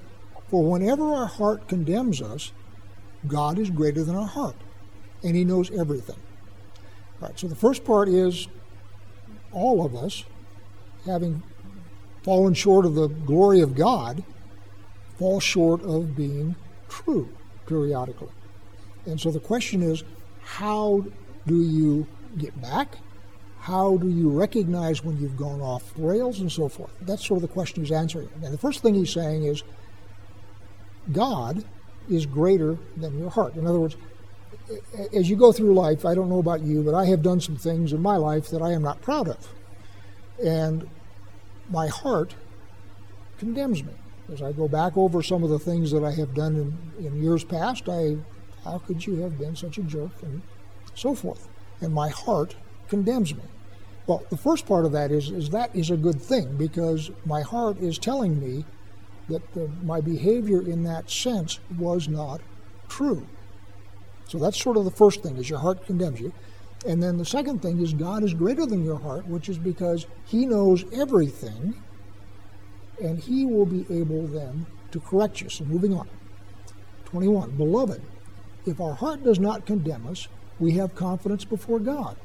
For 0.50 0.64
whenever 0.64 1.14
our 1.14 1.28
heart 1.28 1.68
condemns 1.68 2.22
us, 2.22 2.52
God 3.28 3.60
is 3.60 3.70
greater 3.70 4.04
than 4.04 4.16
our 4.16 4.28
heart, 4.28 4.56
and 5.24 5.36
he 5.36 5.44
knows 5.44 5.70
everything. 5.72 6.16
All 7.22 7.28
right, 7.28 7.40
so 7.40 7.48
the 7.48 7.56
first 7.56 7.84
part 7.84 8.08
is 8.08 8.48
all 9.52 9.86
of 9.86 9.96
us, 9.96 10.24
having 11.06 11.44
fallen 12.24 12.54
short 12.54 12.86
of 12.86 12.96
the 12.96 13.08
glory 13.08 13.62
of 13.62 13.76
God, 13.76 14.24
fall 15.18 15.40
short 15.40 15.82
of 15.84 16.16
being 16.16 16.56
true 16.88 17.30
periodically. 17.68 18.30
And 19.06 19.20
so 19.20 19.32
the 19.32 19.40
question 19.40 19.84
is 19.84 20.04
how 20.42 21.06
do 21.46 21.62
you 21.62 22.08
get 22.38 22.60
back? 22.62 22.98
How 23.60 23.98
do 23.98 24.08
you 24.08 24.30
recognize 24.30 25.04
when 25.04 25.20
you've 25.20 25.38
gone 25.38 25.62
off 25.62 25.92
rails 25.98 26.40
and 26.40 26.52
so 26.52 26.70
forth? 26.70 26.92
That's 27.02 27.26
sort 27.26 27.38
of 27.38 27.42
the 27.42 27.54
question 27.54 27.84
he's 27.84 27.92
answering. 27.92 28.30
And 28.42 28.54
the 28.54 28.58
first 28.58 28.82
thing 28.82 28.96
he's 28.96 29.12
saying 29.12 29.44
is 29.44 29.64
God 31.12 31.64
is 32.10 32.26
greater 32.26 32.78
than 32.98 33.20
your 33.20 33.30
heart. 33.30 33.56
In 33.56 33.68
other 33.68 33.80
words, 33.80 33.98
as 35.14 35.30
you 35.30 35.36
go 35.36 35.52
through 35.52 35.74
life, 35.74 36.06
I 36.06 36.16
don't 36.16 36.30
know 36.30 36.40
about 36.40 36.62
you, 36.62 36.84
but 36.84 36.96
I 36.96 37.06
have 37.06 37.22
done 37.22 37.42
some 37.42 37.58
things 37.58 37.94
in 37.94 38.02
my 38.02 38.18
life 38.18 38.48
that 38.50 38.62
I 38.62 38.72
am 38.72 38.82
not 38.82 39.02
proud 39.02 39.28
of. 39.28 39.48
And 40.44 40.90
my 41.70 41.88
heart 41.88 42.36
condemns 43.38 43.84
me. 43.84 43.94
As 44.32 44.42
I 44.42 44.52
go 44.52 44.68
back 44.68 44.96
over 44.96 45.24
some 45.24 45.44
of 45.44 45.50
the 45.50 45.60
things 45.60 45.92
that 45.92 46.04
I 46.04 46.12
have 46.12 46.36
done 46.36 46.56
in, 47.00 47.06
in 47.06 47.22
years 47.22 47.44
past, 47.44 47.90
I 47.90 48.18
how 48.64 48.80
could 48.80 49.06
you 49.06 49.18
have 49.22 49.38
been 49.38 49.56
such 49.56 49.78
a 49.78 49.84
jerk 49.84 50.12
and 50.22 50.42
so 50.94 51.16
forth? 51.16 51.48
And 51.82 51.94
my 51.94 52.10
heart 52.10 52.56
condemns 52.90 53.34
me. 53.34 53.44
Well, 54.08 54.24
the 54.30 54.38
first 54.38 54.66
part 54.66 54.86
of 54.86 54.92
that 54.94 55.12
is, 55.12 55.30
is 55.30 55.52
that 55.52 55.76
is 55.76 55.92
a 55.92 55.98
good 55.98 56.22
thing 56.22 56.58
because 56.58 57.12
my 57.26 57.42
heart 57.42 57.78
is 57.78 57.98
telling 57.98 58.40
me 58.40 58.66
that 59.30 59.54
the, 59.54 59.70
my 59.84 60.02
behavior 60.02 60.62
in 60.62 60.84
that 60.84 61.10
sense 61.10 61.60
was 61.78 62.08
not 62.08 62.42
true. 62.88 63.28
So 64.28 64.40
that's 64.40 64.62
sort 64.62 64.78
of 64.78 64.86
the 64.86 64.92
first 64.92 65.22
thing 65.22 65.38
is 65.38 65.50
your 65.50 65.60
heart 65.60 65.86
condemns 65.86 66.20
you. 66.20 66.34
And 66.88 67.04
then 67.04 67.18
the 67.18 67.26
second 67.26 67.62
thing 67.62 67.80
is 67.82 67.94
God 67.94 68.24
is 68.24 68.34
greater 68.34 68.66
than 68.66 68.84
your 68.84 69.00
heart, 69.00 69.28
which 69.28 69.50
is 69.50 69.58
because 69.58 70.08
he 70.26 70.46
knows 70.46 70.86
everything 70.94 71.76
and 73.02 73.20
he 73.20 73.46
will 73.46 73.66
be 73.66 73.86
able 73.90 74.28
then 74.28 74.66
to 74.92 75.00
correct 75.00 75.42
you. 75.42 75.50
So 75.50 75.66
moving 75.66 75.94
on. 75.94 76.08
21. 77.06 77.52
Beloved, 77.52 78.02
if 78.66 78.80
our 78.80 78.94
heart 78.94 79.24
does 79.24 79.40
not 79.40 79.66
condemn 79.66 80.08
us, 80.08 80.28
we 80.60 80.74
have 80.74 80.96
confidence 80.96 81.46
before 81.46 81.80
God. 81.80 82.18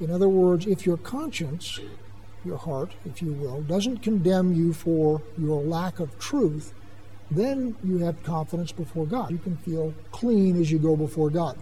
In 0.00 0.10
other 0.10 0.28
words, 0.28 0.66
if 0.66 0.86
your 0.86 0.96
conscience, 0.96 1.78
your 2.44 2.56
heart, 2.56 2.92
if 3.04 3.20
you 3.20 3.32
will, 3.32 3.60
doesn't 3.62 3.98
condemn 3.98 4.54
you 4.54 4.72
for 4.72 5.20
your 5.38 5.62
lack 5.62 6.00
of 6.00 6.18
truth, 6.18 6.72
then 7.30 7.76
you 7.84 7.98
have 7.98 8.22
confidence 8.22 8.72
before 8.72 9.06
God. 9.06 9.30
You 9.30 9.38
can 9.38 9.56
feel 9.58 9.94
clean 10.10 10.60
as 10.60 10.72
you 10.72 10.78
go 10.78 10.96
before 10.96 11.30
God. 11.30 11.58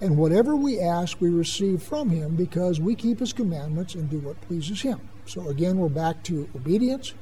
And 0.00 0.16
whatever 0.16 0.56
we 0.56 0.80
ask, 0.80 1.20
we 1.20 1.28
receive 1.28 1.82
from 1.82 2.10
Him 2.10 2.36
because 2.36 2.80
we 2.80 2.94
keep 2.94 3.20
His 3.20 3.32
commandments 3.32 3.94
and 3.94 4.08
do 4.08 4.18
what 4.18 4.40
pleases 4.42 4.82
Him. 4.82 5.00
So 5.26 5.48
again, 5.48 5.78
we're 5.78 5.88
back 5.88 6.22
to 6.24 6.48
obedience. 6.54 7.14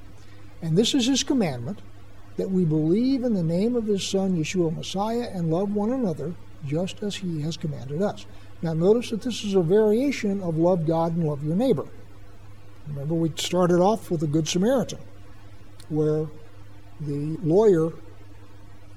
And 0.63 0.77
this 0.77 0.95
is 0.95 1.07
His 1.07 1.25
commandment 1.25 1.81
that 2.37 2.51
we 2.51 2.65
believe 2.65 3.25
in 3.25 3.35
the 3.35 3.43
name 3.43 3.77
of 3.77 3.87
His 3.87 4.07
Son, 4.07 4.37
Yeshua 4.37 4.75
Messiah, 4.75 5.29
and 5.33 5.51
love 5.51 5.75
one 5.75 5.93
another 5.93 6.35
just 6.67 7.03
as 7.03 7.17
He 7.17 7.43
has 7.43 7.57
commanded 7.57 8.03
us. 8.03 8.27
Now, 8.63 8.75
notice 8.75 9.11
that 9.11 9.23
this 9.23 9.43
is 9.43 9.55
a 9.55 9.61
variation 9.61 10.41
of 10.41 10.57
love 10.57 10.87
God 10.87 11.17
and 11.17 11.25
love 11.25 11.45
your 11.45 11.57
neighbor. 11.57 11.87
Remember, 12.87 13.15
we 13.15 13.33
started 13.37 13.81
off 13.81 14.11
with 14.11 14.21
the 14.21 14.27
Good 14.27 14.47
Samaritan, 14.49 15.01
where 15.89 16.27
the 17.01 17.37
lawyer 17.43 17.93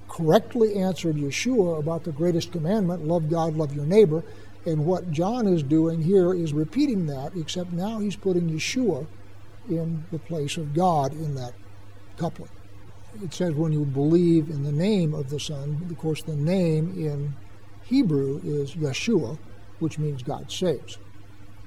correctly 0.08 0.76
answered 0.76 1.16
Yeshua 1.16 1.80
about 1.80 2.04
the 2.04 2.12
greatest 2.12 2.52
commandment 2.52 3.06
love 3.06 3.30
God, 3.30 3.56
love 3.56 3.76
your 3.76 3.86
neighbor. 3.86 4.24
And 4.66 4.86
what 4.86 5.12
John 5.12 5.48
is 5.48 5.62
doing 5.62 6.02
here 6.02 6.34
is 6.34 6.54
repeating 6.54 7.08
that, 7.08 7.36
except 7.36 7.72
now 7.72 8.00
he's 8.00 8.16
putting 8.16 8.50
Yeshua 8.50 9.06
in 9.70 10.06
the 10.12 10.20
place 10.20 10.58
of 10.58 10.74
God 10.74 11.14
in 11.14 11.36
that 11.36 11.54
couplet. 12.18 12.50
It 13.24 13.34
says 13.34 13.54
when 13.54 13.72
you 13.72 13.86
believe 13.86 14.50
in 14.50 14.64
the 14.64 14.72
name 14.72 15.14
of 15.14 15.30
the 15.30 15.40
Son, 15.40 15.88
of 15.90 15.98
course, 15.98 16.22
the 16.22 16.36
name 16.36 16.94
in 16.98 17.36
Hebrew 17.84 18.42
is 18.44 18.76
Yeshua, 18.76 19.38
which 19.80 20.00
means 20.00 20.24
God 20.24 20.52
saves. 20.52 20.98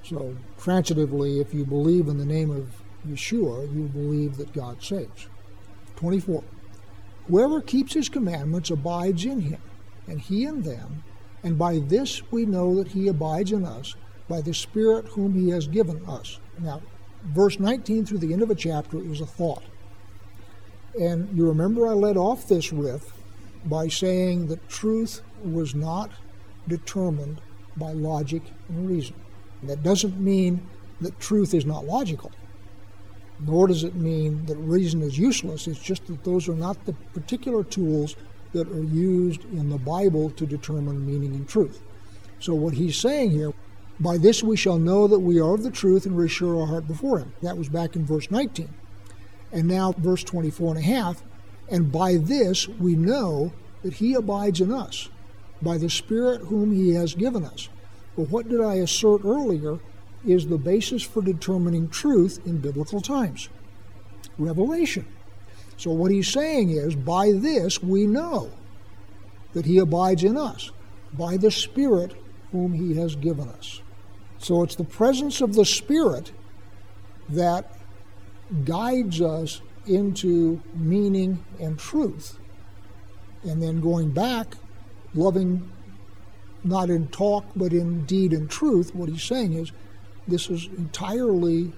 So, 0.03 0.37
transitively, 0.59 1.41
if 1.41 1.53
you 1.53 1.65
believe 1.65 2.09
in 2.09 2.19
the 2.19 2.25
name 2.25 2.50
of 2.50 2.83
Yeshua, 3.07 3.73
you 3.75 3.85
believe 3.88 4.37
that 4.37 4.53
God 4.53 4.83
saves. 4.83 5.29
24. 5.97 6.43
Whoever 7.27 7.61
keeps 7.61 7.95
his 7.95 8.09
commandments 8.09 8.71
abides 8.71 9.25
in 9.25 9.41
him, 9.41 9.61
and 10.07 10.21
he 10.21 10.45
in 10.45 10.62
them, 10.62 11.05
and 11.43 11.59
by 11.59 11.79
this 11.79 12.23
we 12.31 12.47
know 12.47 12.75
that 12.77 12.88
he 12.88 13.09
abides 13.09 13.53
in 13.53 13.65
us, 13.65 13.95
by 14.29 14.41
the 14.41 14.55
Spirit 14.55 15.07
whom 15.07 15.35
he 15.35 15.50
has 15.50 15.67
given 15.67 16.05
us. 16.07 16.38
Now, 16.59 16.81
verse 17.25 17.59
19 17.59 18.07
through 18.07 18.19
the 18.19 18.33
end 18.33 18.43
of 18.43 18.50
a 18.50 18.55
chapter 18.55 18.99
is 18.99 19.21
a 19.21 19.27
thought. 19.27 19.62
And 20.99 21.37
you 21.37 21.47
remember 21.47 21.87
I 21.87 21.93
led 21.93 22.17
off 22.17 22.49
this 22.49 22.73
with 22.73 23.12
by 23.65 23.88
saying 23.88 24.49
that 24.49 24.69
truth 24.69 25.23
was 25.45 25.75
not 25.75 26.11
determined 26.67 27.41
by 27.79 27.93
logic 27.93 28.43
and 28.69 28.89
reason. 28.89 29.15
That 29.63 29.83
doesn't 29.83 30.19
mean 30.19 30.67
that 31.01 31.19
truth 31.21 31.55
is 31.55 31.65
not 31.65 31.85
logical, 31.85 32.33
nor 33.41 33.69
does 33.69 33.85
it 33.85 33.95
mean 33.95 34.47
that 34.47 34.57
reason 34.57 35.03
is 35.03 35.19
useless. 35.19 35.67
It's 35.67 35.81
just 35.81 36.07
that 36.07 36.25
those 36.25 36.49
are 36.49 36.55
not 36.55 36.85
the 36.85 36.93
particular 37.15 37.65
tools 37.65 38.17
that 38.53 38.69
are 38.69 38.83
used 38.83 39.45
in 39.45 39.69
the 39.69 39.79
Bible 39.79 40.31
to 40.31 40.47
determine 40.47 41.07
meaning 41.07 41.35
and 41.35 41.49
truth. 41.49 41.81
So, 42.41 42.55
what 42.55 42.75
he's 42.75 42.97
saying 42.97 43.33
here, 43.33 43.53
by 44.01 44.17
this 44.17 44.43
we 44.43 44.57
shall 44.57 44.79
know 44.79 45.09
that 45.09 45.19
we 45.19 45.41
are 45.41 45.55
of 45.55 45.65
the 45.65 45.71
truth 45.71 46.07
and 46.07 46.17
reassure 46.17 46.61
our 46.61 46.67
heart 46.67 46.87
before 46.87 47.19
him. 47.19 47.33
That 47.43 47.59
was 47.59 47.69
back 47.69 47.97
in 47.97 48.07
verse 48.07 48.31
19. 48.31 48.69
And 49.53 49.67
now, 49.67 49.93
verse 49.93 50.23
24 50.23 50.77
and 50.77 50.79
a 50.79 50.83
half, 50.83 51.23
and 51.71 51.91
by 51.91 52.17
this 52.17 52.69
we 52.69 52.95
know 52.95 53.53
that 53.83 53.95
he 53.95 54.15
abides 54.15 54.61
in 54.61 54.73
us, 54.73 55.09
by 55.62 55.79
the 55.79 55.91
Spirit 55.91 56.43
whom 56.43 56.73
he 56.73 56.95
has 56.95 57.15
given 57.15 57.45
us. 57.45 57.69
But 58.17 58.31
what 58.31 58.49
did 58.49 58.61
I 58.61 58.75
assert 58.75 59.25
earlier 59.25 59.79
is 60.27 60.47
the 60.47 60.59
basis 60.59 61.03
for 61.03 61.23
determining 61.23 61.88
truth 61.88 62.41
in 62.47 62.59
biblical 62.59 63.00
times 63.00 63.49
revelation. 64.38 65.07
So, 65.77 65.93
what 65.93 66.11
he's 66.11 66.29
saying 66.29 66.71
is, 66.71 66.95
by 66.95 67.33
this 67.33 67.83
we 67.83 68.07
know 68.07 68.50
that 69.53 69.67
he 69.67 69.79
abides 69.79 70.25
in 70.25 70.37
us, 70.37 70.71
by 71.12 71.37
the 71.37 71.50
Spirit 71.50 72.15
whom 72.50 72.73
he 72.73 72.97
has 72.97 73.15
given 73.17 73.49
us. 73.49 73.81
So, 74.38 74.62
it's 74.62 74.75
the 74.75 74.85
presence 74.85 75.41
of 75.41 75.55
the 75.55 75.65
Spirit 75.65 76.33
that 77.29 77.79
guides 78.65 79.21
us 79.21 79.61
into 79.87 80.61
meaning 80.75 81.45
and 81.61 81.79
truth. 81.79 82.38
And 83.45 83.62
then 83.62 83.81
going 83.81 84.11
back, 84.11 84.57
loving 85.15 85.71
not 86.65 86.91
in 86.91 87.09
talk 87.09 87.45
but 87.57 87.73
in 87.73 88.05
deed 88.05 88.33
and 88.33 88.50
truth, 88.50 88.95
what 88.95 89.09
he's 89.09 89.23
saying 89.23 89.53
is 89.53 89.73
this 90.27 90.50
is 90.50 90.67
entirely 90.77 91.73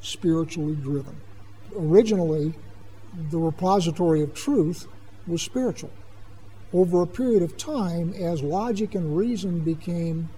spiritually 0.00 0.74
driven. 0.76 1.20
Originally, 1.76 2.54
the 3.30 3.38
repository 3.38 4.22
of 4.22 4.34
truth 4.34 4.86
was 5.26 5.42
spiritual. 5.42 5.90
Over 6.72 7.02
a 7.02 7.06
period 7.06 7.42
of 7.42 7.56
time, 7.56 8.14
as 8.14 8.42
logic 8.42 8.94
and 8.94 9.16
reason 9.16 9.60
became 9.60 10.28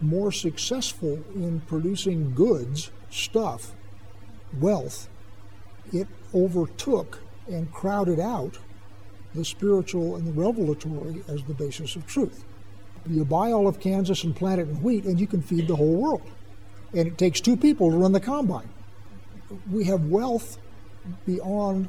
more 0.00 0.32
successful 0.32 1.22
in 1.34 1.60
producing 1.66 2.34
goods, 2.34 2.90
stuff, 3.10 3.72
wealth, 4.60 5.08
it 5.92 6.08
overtook 6.32 7.20
and 7.48 7.70
crowded 7.72 8.20
out 8.20 8.58
the 9.34 9.44
spiritual 9.44 10.16
and 10.16 10.26
the 10.26 10.32
revelatory 10.32 11.22
as 11.28 11.42
the 11.44 11.54
basis 11.54 11.96
of 11.96 12.06
truth. 12.06 12.44
You 13.08 13.24
buy 13.24 13.52
all 13.52 13.68
of 13.68 13.80
Kansas 13.80 14.24
and 14.24 14.34
plant 14.34 14.60
it 14.60 14.68
in 14.68 14.82
wheat, 14.82 15.04
and 15.04 15.20
you 15.20 15.26
can 15.26 15.42
feed 15.42 15.68
the 15.68 15.76
whole 15.76 15.96
world. 15.96 16.22
And 16.92 17.06
it 17.06 17.18
takes 17.18 17.40
two 17.40 17.56
people 17.56 17.90
to 17.90 17.96
run 17.96 18.12
the 18.12 18.20
combine. 18.20 18.68
We 19.70 19.84
have 19.84 20.06
wealth 20.06 20.58
beyond 21.26 21.88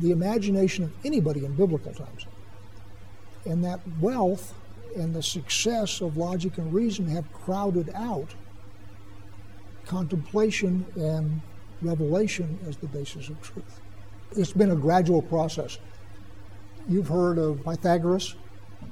the 0.00 0.10
imagination 0.10 0.84
of 0.84 0.92
anybody 1.04 1.44
in 1.44 1.54
biblical 1.54 1.92
times. 1.92 2.26
And 3.44 3.62
that 3.64 3.80
wealth 4.00 4.54
and 4.96 5.14
the 5.14 5.22
success 5.22 6.00
of 6.00 6.16
logic 6.16 6.56
and 6.58 6.72
reason 6.72 7.08
have 7.08 7.30
crowded 7.32 7.90
out 7.94 8.34
contemplation 9.86 10.86
and 10.96 11.42
revelation 11.82 12.58
as 12.66 12.76
the 12.78 12.86
basis 12.86 13.28
of 13.28 13.40
truth. 13.42 13.80
It's 14.36 14.52
been 14.52 14.70
a 14.70 14.76
gradual 14.76 15.20
process. 15.20 15.78
You've 16.86 17.08
heard 17.08 17.38
of 17.38 17.64
Pythagoras, 17.64 18.34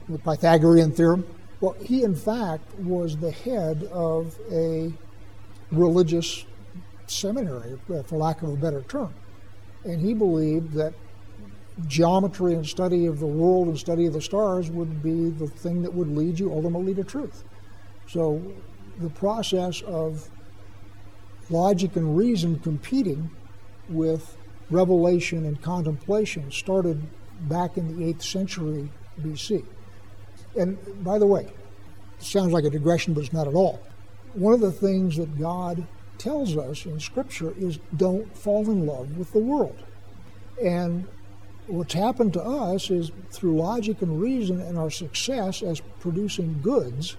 the 0.08 0.18
Pythagorean 0.18 0.92
theorem. 0.92 1.26
Well, 1.60 1.76
he, 1.82 2.02
in 2.02 2.14
fact, 2.14 2.74
was 2.78 3.18
the 3.18 3.30
head 3.30 3.84
of 3.92 4.38
a 4.50 4.92
religious 5.70 6.44
seminary, 7.06 7.78
uh, 7.92 8.02
for 8.02 8.16
lack 8.16 8.42
of 8.42 8.48
a 8.48 8.56
better 8.56 8.82
term. 8.82 9.12
And 9.84 10.00
he 10.00 10.14
believed 10.14 10.72
that 10.74 10.94
geometry 11.86 12.54
and 12.54 12.66
study 12.66 13.06
of 13.06 13.20
the 13.20 13.26
world 13.26 13.68
and 13.68 13.78
study 13.78 14.06
of 14.06 14.14
the 14.14 14.20
stars 14.22 14.70
would 14.70 15.02
be 15.02 15.30
the 15.30 15.46
thing 15.46 15.82
that 15.82 15.92
would 15.92 16.08
lead 16.08 16.38
you 16.38 16.52
ultimately 16.52 16.94
to 16.94 17.04
truth. 17.04 17.44
So 18.08 18.42
the 18.98 19.10
process 19.10 19.82
of 19.82 20.30
logic 21.50 21.96
and 21.96 22.16
reason 22.16 22.58
competing 22.60 23.30
with 23.88 24.36
revelation 24.70 25.44
and 25.44 25.60
contemplation 25.60 26.50
started 26.50 27.02
back 27.48 27.76
in 27.76 27.96
the 27.96 28.12
8th 28.12 28.22
century 28.22 28.90
BC. 29.20 29.64
And 30.56 30.78
by 31.04 31.18
the 31.18 31.26
way, 31.26 31.52
sounds 32.18 32.52
like 32.52 32.64
a 32.64 32.70
digression, 32.70 33.14
but 33.14 33.24
it's 33.24 33.32
not 33.32 33.48
at 33.48 33.54
all. 33.54 33.80
One 34.34 34.52
of 34.52 34.60
the 34.60 34.72
things 34.72 35.16
that 35.16 35.38
God 35.38 35.86
tells 36.18 36.56
us 36.56 36.86
in 36.86 37.00
Scripture 37.00 37.52
is 37.58 37.78
don't 37.96 38.36
fall 38.36 38.70
in 38.70 38.86
love 38.86 39.16
with 39.16 39.32
the 39.32 39.38
world. 39.38 39.76
And 40.62 41.06
what's 41.66 41.94
happened 41.94 42.32
to 42.34 42.42
us 42.42 42.90
is 42.90 43.10
through 43.30 43.56
logic 43.56 44.02
and 44.02 44.20
reason 44.20 44.60
and 44.60 44.78
our 44.78 44.90
success 44.90 45.62
as 45.62 45.80
producing 46.00 46.60
goods, 46.62 47.16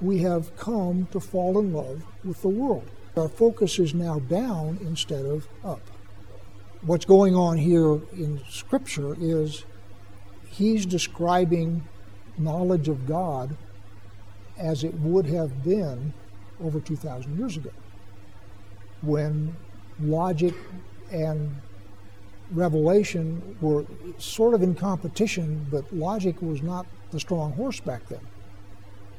we 0.00 0.18
have 0.18 0.56
come 0.56 1.06
to 1.12 1.20
fall 1.20 1.58
in 1.58 1.72
love 1.72 2.04
with 2.24 2.42
the 2.42 2.48
world. 2.48 2.88
Our 3.16 3.28
focus 3.28 3.78
is 3.78 3.94
now 3.94 4.18
down 4.20 4.78
instead 4.82 5.24
of 5.24 5.48
up. 5.64 5.80
What's 6.84 7.04
going 7.04 7.36
on 7.36 7.58
here 7.58 8.00
in 8.12 8.40
Scripture 8.48 9.14
is 9.20 9.64
he's 10.48 10.84
describing 10.84 11.86
knowledge 12.36 12.88
of 12.88 13.06
God 13.06 13.56
as 14.58 14.82
it 14.82 14.92
would 14.94 15.26
have 15.26 15.62
been 15.62 16.12
over 16.60 16.80
2,000 16.80 17.38
years 17.38 17.56
ago, 17.56 17.70
when 19.00 19.54
logic 20.00 20.54
and 21.12 21.54
revelation 22.50 23.56
were 23.60 23.84
sort 24.18 24.52
of 24.52 24.60
in 24.64 24.74
competition, 24.74 25.64
but 25.70 25.84
logic 25.94 26.42
was 26.42 26.62
not 26.62 26.84
the 27.12 27.20
strong 27.20 27.52
horse 27.52 27.78
back 27.78 28.08
then. 28.08 28.26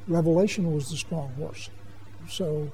Revelation 0.10 0.74
was 0.74 0.90
the 0.90 0.98
strong 0.98 1.34
horse. 1.36 1.70
So 2.28 2.74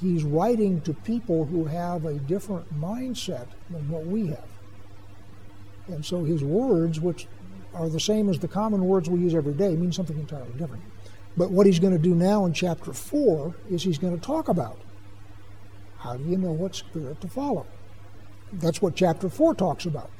he's 0.00 0.24
writing 0.24 0.80
to 0.82 0.92
people 0.92 1.44
who 1.44 1.64
have 1.64 2.04
a 2.04 2.14
different 2.14 2.80
mindset 2.80 3.46
than 3.70 3.88
what 3.88 4.06
we 4.06 4.28
have. 4.28 4.48
And 5.88 6.04
so 6.04 6.24
his 6.24 6.44
words, 6.44 7.00
which 7.00 7.26
are 7.74 7.88
the 7.88 8.00
same 8.00 8.28
as 8.28 8.38
the 8.38 8.48
common 8.48 8.84
words 8.84 9.08
we 9.08 9.20
use 9.20 9.34
every 9.34 9.54
day, 9.54 9.74
mean 9.76 9.92
something 9.92 10.18
entirely 10.18 10.52
different. 10.52 10.82
But 11.36 11.50
what 11.50 11.66
he's 11.66 11.78
going 11.78 11.92
to 11.92 11.98
do 11.98 12.14
now 12.14 12.44
in 12.46 12.52
chapter 12.52 12.92
4 12.92 13.54
is 13.70 13.82
he's 13.82 13.98
going 13.98 14.18
to 14.18 14.24
talk 14.24 14.48
about 14.48 14.78
how 15.98 16.16
do 16.16 16.24
you 16.24 16.38
know 16.38 16.52
what 16.52 16.74
spirit 16.74 17.20
to 17.20 17.28
follow? 17.28 17.66
That's 18.52 18.80
what 18.80 18.94
chapter 18.94 19.28
4 19.28 19.54
talks 19.54 19.84
about. 19.84 20.10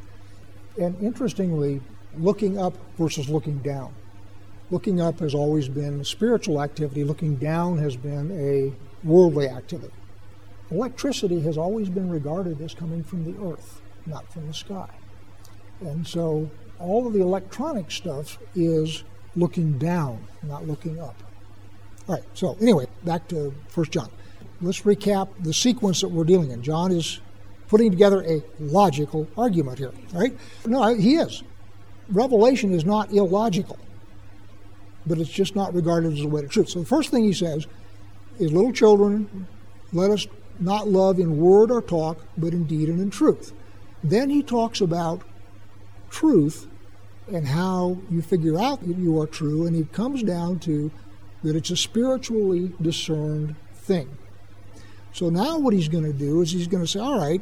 And 0.81 1.01
interestingly, 1.03 1.81
looking 2.17 2.59
up 2.59 2.75
versus 2.99 3.29
looking 3.29 3.59
down. 3.59 3.95
Looking 4.71 5.01
up 5.01 5.21
has 5.21 5.35
always 5.35 5.69
been 5.69 6.05
spiritual 6.05 6.61
activity, 6.61 7.05
looking 7.05 7.37
down 7.37 7.79
has 7.79 7.97
been 7.97 8.31
a 8.33 8.73
worldly 9.05 9.49
activity. 9.49 9.93
Electricity 10.71 11.41
has 11.41 11.57
always 11.57 11.89
been 11.89 12.11
regarded 12.11 12.61
as 12.61 12.75
coming 12.75 13.03
from 13.03 13.25
the 13.25 13.35
earth, 13.43 13.81
not 14.07 14.31
from 14.33 14.47
the 14.47 14.55
sky. 14.55 14.89
And 15.81 16.07
so 16.07 16.51
all 16.79 17.07
of 17.07 17.13
the 17.13 17.21
electronic 17.21 17.91
stuff 17.91 18.39
is 18.55 19.05
looking 19.37 19.79
down, 19.79 20.27
not 20.43 20.67
looking 20.67 21.01
up. 21.01 21.17
All 22.09 22.17
right, 22.17 22.25
so 22.35 22.57
anyway, 22.61 22.87
back 23.05 23.29
to 23.29 23.55
1 23.75 23.87
John. 23.87 24.11
Let's 24.61 24.83
recap 24.83 25.29
the 25.41 25.53
sequence 25.53 26.01
that 26.01 26.09
we're 26.09 26.25
dealing 26.25 26.51
in. 26.51 26.63
John 26.63 26.91
is 26.91 27.21
putting 27.69 27.91
together 27.91 28.23
a 28.25 28.43
logical 28.59 29.29
argument 29.37 29.79
here, 29.79 29.93
right? 30.13 30.37
No, 30.67 30.95
he 30.95 31.17
is. 31.17 31.43
Revelation 32.09 32.73
is 32.73 32.85
not 32.85 33.13
illogical, 33.13 33.79
but 35.07 35.19
it's 35.19 35.31
just 35.31 35.55
not 35.55 35.75
regarded 35.75 36.15
as 36.15 36.23
a 36.23 36.29
way 36.29 36.41
to 36.43 36.49
truth. 36.49 36.71
So 36.71 36.81
the 36.81 36.87
first 36.87 37.11
thing 37.11 37.25
he 37.25 37.35
says 37.35 37.67
is 38.39 38.53
little 38.53 38.73
children, 38.73 39.47
let 39.93 40.11
us 40.11 40.27
not 40.59 40.89
love 40.89 41.19
in 41.19 41.39
word 41.39 41.71
or 41.71 41.81
talk, 41.81 42.19
but 42.37 42.53
in 42.53 42.65
deed 42.65 42.89
and 42.89 43.01
in 43.01 43.11
truth. 43.11 43.53
Then 44.03 44.31
he 44.31 44.43
talks 44.43 44.81
about 44.81 45.23
truth 46.11 46.67
and 47.33 47.47
how 47.47 47.99
you 48.11 48.23
figure 48.23 48.59
out 48.59 48.81
that 48.81 48.97
you 48.97 49.21
are 49.21 49.27
true, 49.27 49.67
and 49.67 49.77
he 49.77 49.85
comes 49.85 50.23
down 50.23 50.59
to 50.61 50.91
that 51.43 51.55
it's 51.55 51.71
a 51.71 51.77
spiritually 51.77 52.73
discerned 52.81 53.55
thing. 53.75 54.17
So 55.13 55.31
now 55.31 55.59
what 55.59 55.75
he's 55.75 55.89
going 55.89 56.05
to 56.05 56.13
do 56.13 56.41
is 56.41 56.53
he's 56.53 56.67
going 56.67 56.83
to 56.83 56.89
say, 56.89 57.01
all 57.01 57.19
right, 57.19 57.41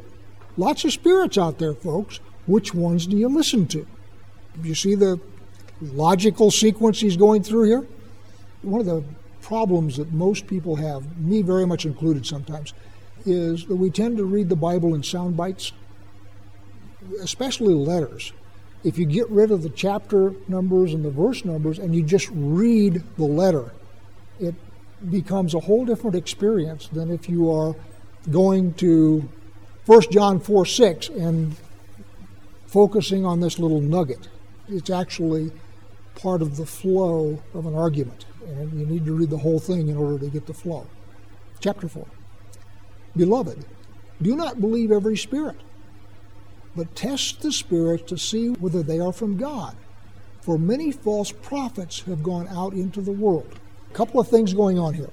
lots 0.55 0.83
of 0.83 0.91
spirits 0.91 1.37
out 1.37 1.59
there, 1.59 1.73
folks. 1.73 2.19
Which 2.45 2.73
ones 2.73 3.07
do 3.07 3.17
you 3.17 3.27
listen 3.27 3.67
to? 3.67 3.85
You 4.63 4.73
see 4.73 4.95
the 4.95 5.19
logical 5.81 6.49
sequence 6.49 6.99
he's 6.99 7.17
going 7.17 7.43
through 7.43 7.63
here? 7.63 7.85
One 8.61 8.79
of 8.79 8.85
the 8.87 9.03
problems 9.47 9.95
that 9.95 10.11
most 10.11 10.45
people 10.45 10.75
have, 10.75 11.17
me 11.17 11.41
very 11.41 11.65
much 11.65 11.85
included 11.85 12.25
sometimes, 12.25 12.73
is 13.25 13.65
that 13.67 13.77
we 13.77 13.89
tend 13.89 14.17
to 14.17 14.25
read 14.25 14.49
the 14.49 14.57
Bible 14.57 14.93
in 14.93 15.01
sound 15.01 15.37
bites, 15.37 15.71
especially 17.21 17.73
letters. 17.73 18.33
If 18.83 18.97
you 18.97 19.05
get 19.05 19.29
rid 19.29 19.51
of 19.51 19.63
the 19.63 19.69
chapter 19.69 20.33
numbers 20.49 20.93
and 20.93 21.03
the 21.05 21.09
verse 21.09 21.45
numbers 21.45 21.79
and 21.79 21.95
you 21.95 22.03
just 22.03 22.27
read 22.33 23.01
the 23.15 23.23
letter, 23.23 23.71
it 24.41 24.53
becomes 25.09 25.53
a 25.53 25.61
whole 25.61 25.85
different 25.85 26.17
experience 26.17 26.89
than 26.89 27.09
if 27.09 27.29
you 27.29 27.49
are 27.49 27.73
going 28.29 28.73
to 28.73 29.29
1 29.85 30.01
John 30.11 30.41
4 30.41 30.65
6 30.65 31.07
and 31.07 31.55
focusing 32.65 33.25
on 33.25 33.39
this 33.39 33.59
little 33.59 33.79
nugget. 33.79 34.27
It's 34.67 34.89
actually 34.89 35.53
part 36.15 36.41
of 36.41 36.57
the 36.57 36.65
flow 36.65 37.41
of 37.53 37.65
an 37.65 37.75
argument. 37.75 38.25
And 38.47 38.79
you 38.79 38.85
need 38.85 39.05
to 39.05 39.13
read 39.13 39.29
the 39.29 39.37
whole 39.37 39.59
thing 39.59 39.89
in 39.89 39.97
order 39.97 40.17
to 40.19 40.29
get 40.29 40.45
the 40.45 40.53
flow. 40.53 40.87
Chapter 41.59 41.87
4. 41.87 42.05
Beloved, 43.15 43.65
do 44.21 44.35
not 44.35 44.61
believe 44.61 44.91
every 44.91 45.17
spirit, 45.17 45.57
but 46.75 46.95
test 46.95 47.41
the 47.41 47.51
spirits 47.51 48.03
to 48.09 48.17
see 48.17 48.49
whether 48.49 48.81
they 48.81 48.99
are 48.99 49.11
from 49.11 49.37
God. 49.37 49.75
For 50.41 50.57
many 50.57 50.91
false 50.91 51.31
prophets 51.31 52.01
have 52.01 52.23
gone 52.23 52.47
out 52.47 52.73
into 52.73 53.01
the 53.01 53.11
world. 53.11 53.59
A 53.91 53.93
couple 53.93 54.19
of 54.19 54.29
things 54.29 54.53
going 54.53 54.79
on 54.79 54.93
here. 54.93 55.11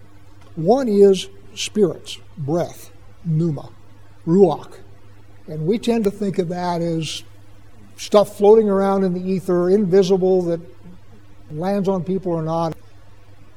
One 0.54 0.86
is 0.88 1.28
spirits, 1.54 2.18
breath, 2.38 2.92
pneuma, 3.24 3.70
ruach. 4.26 4.78
And 5.48 5.66
we 5.66 5.78
tend 5.78 6.04
to 6.04 6.10
think 6.10 6.38
of 6.38 6.48
that 6.50 6.80
as 6.80 7.24
stuff 7.96 8.36
floating 8.36 8.68
around 8.68 9.04
in 9.04 9.12
the 9.12 9.20
ether, 9.20 9.70
invisible, 9.70 10.42
that 10.42 10.60
lands 11.50 11.88
on 11.88 12.04
people 12.04 12.32
or 12.32 12.42
not. 12.42 12.76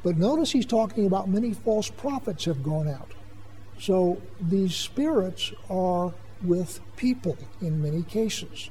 But 0.04 0.18
notice 0.18 0.52
he's 0.52 0.66
talking 0.66 1.06
about 1.06 1.30
many 1.30 1.54
false 1.54 1.90
prophets 1.90 2.46
have 2.46 2.64
gone 2.64 2.88
out. 2.88 3.12
So 3.80 4.22
these 4.40 4.76
spirits 4.76 5.52
are 5.70 6.14
with 6.44 6.80
people 6.96 7.38
in 7.62 7.82
many 7.82 8.04
cases. 8.04 8.70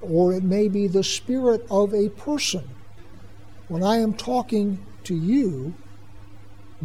Or 0.00 0.32
it 0.32 0.42
may 0.42 0.68
be 0.68 0.86
the 0.86 1.04
spirit 1.04 1.66
of 1.70 1.92
a 1.92 2.08
person. 2.10 2.68
When 3.68 3.82
I 3.82 3.96
am 3.96 4.14
talking 4.14 4.84
to 5.04 5.14
you, 5.14 5.74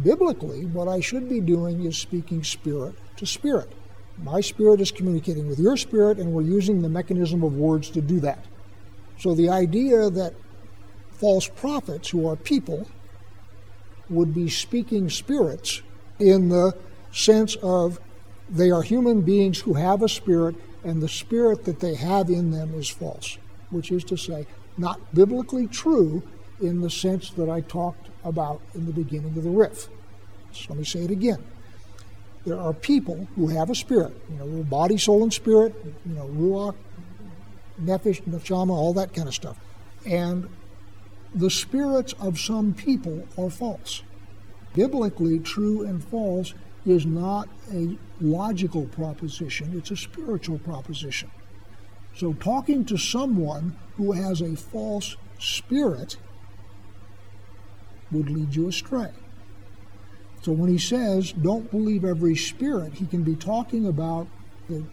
biblically, 0.02 0.66
what 0.66 0.88
I 0.88 1.00
should 1.00 1.28
be 1.28 1.40
doing 1.40 1.84
is 1.84 1.96
speaking 1.96 2.44
spirit 2.44 2.94
to 3.16 3.26
spirit. 3.26 3.72
My 4.18 4.40
spirit 4.40 4.80
is 4.80 4.90
communicating 4.90 5.48
with 5.48 5.58
your 5.58 5.76
spirit, 5.76 6.18
and 6.18 6.32
we're 6.32 6.42
using 6.42 6.82
the 6.82 6.88
mechanism 6.88 7.42
of 7.42 7.56
words 7.56 7.90
to 7.90 8.00
do 8.00 8.20
that. 8.20 8.44
So 9.18 9.34
the 9.34 9.48
idea 9.48 10.10
that 10.10 10.34
false 11.12 11.48
prophets, 11.48 12.10
who 12.10 12.28
are 12.28 12.36
people, 12.36 12.86
would 14.08 14.34
be 14.34 14.48
speaking 14.48 15.08
spirits 15.10 15.82
in 16.18 16.48
the 16.48 16.76
sense 17.12 17.56
of 17.56 17.98
they 18.48 18.70
are 18.70 18.82
human 18.82 19.22
beings 19.22 19.60
who 19.60 19.74
have 19.74 20.02
a 20.02 20.08
spirit, 20.08 20.54
and 20.84 21.02
the 21.02 21.08
spirit 21.08 21.64
that 21.64 21.80
they 21.80 21.94
have 21.94 22.28
in 22.28 22.50
them 22.50 22.74
is 22.74 22.88
false, 22.88 23.38
which 23.70 23.90
is 23.90 24.04
to 24.04 24.16
say, 24.16 24.46
not 24.76 25.14
biblically 25.14 25.66
true 25.66 26.22
in 26.60 26.80
the 26.80 26.90
sense 26.90 27.30
that 27.30 27.48
I 27.48 27.62
talked 27.62 28.10
about 28.24 28.60
in 28.74 28.86
the 28.86 28.92
beginning 28.92 29.36
of 29.36 29.42
the 29.42 29.50
riff. 29.50 29.88
So 30.52 30.66
let 30.68 30.78
me 30.78 30.84
say 30.84 31.00
it 31.00 31.10
again. 31.10 31.44
There 32.46 32.60
are 32.60 32.74
people 32.74 33.26
who 33.36 33.48
have 33.48 33.70
a 33.70 33.74
spirit, 33.74 34.14
you 34.30 34.36
know, 34.36 34.62
body, 34.64 34.98
soul, 34.98 35.22
and 35.22 35.32
spirit, 35.32 35.74
you 36.04 36.14
know, 36.14 36.26
ruach, 36.26 36.74
nephesh, 37.80 38.22
neshama, 38.22 38.70
all 38.70 38.92
that 38.94 39.14
kind 39.14 39.26
of 39.26 39.34
stuff. 39.34 39.56
And 40.04 40.48
the 41.34 41.50
spirits 41.50 42.14
of 42.20 42.38
some 42.38 42.72
people 42.72 43.26
are 43.36 43.50
false. 43.50 44.02
Biblically, 44.74 45.38
true 45.38 45.82
and 45.82 46.02
false 46.02 46.54
is 46.86 47.06
not 47.06 47.48
a 47.72 47.96
logical 48.20 48.86
proposition, 48.86 49.72
it's 49.76 49.90
a 49.90 49.96
spiritual 49.96 50.58
proposition. 50.58 51.30
So, 52.16 52.32
talking 52.34 52.84
to 52.86 52.96
someone 52.96 53.76
who 53.96 54.12
has 54.12 54.40
a 54.40 54.54
false 54.54 55.16
spirit 55.38 56.16
would 58.12 58.30
lead 58.30 58.54
you 58.54 58.68
astray. 58.68 59.10
So, 60.42 60.52
when 60.52 60.70
he 60.70 60.78
says, 60.78 61.32
don't 61.32 61.70
believe 61.70 62.04
every 62.04 62.36
spirit, 62.36 62.94
he 62.94 63.06
can 63.06 63.22
be 63.22 63.34
talking 63.34 63.86
about 63.86 64.28
the 64.68 64.84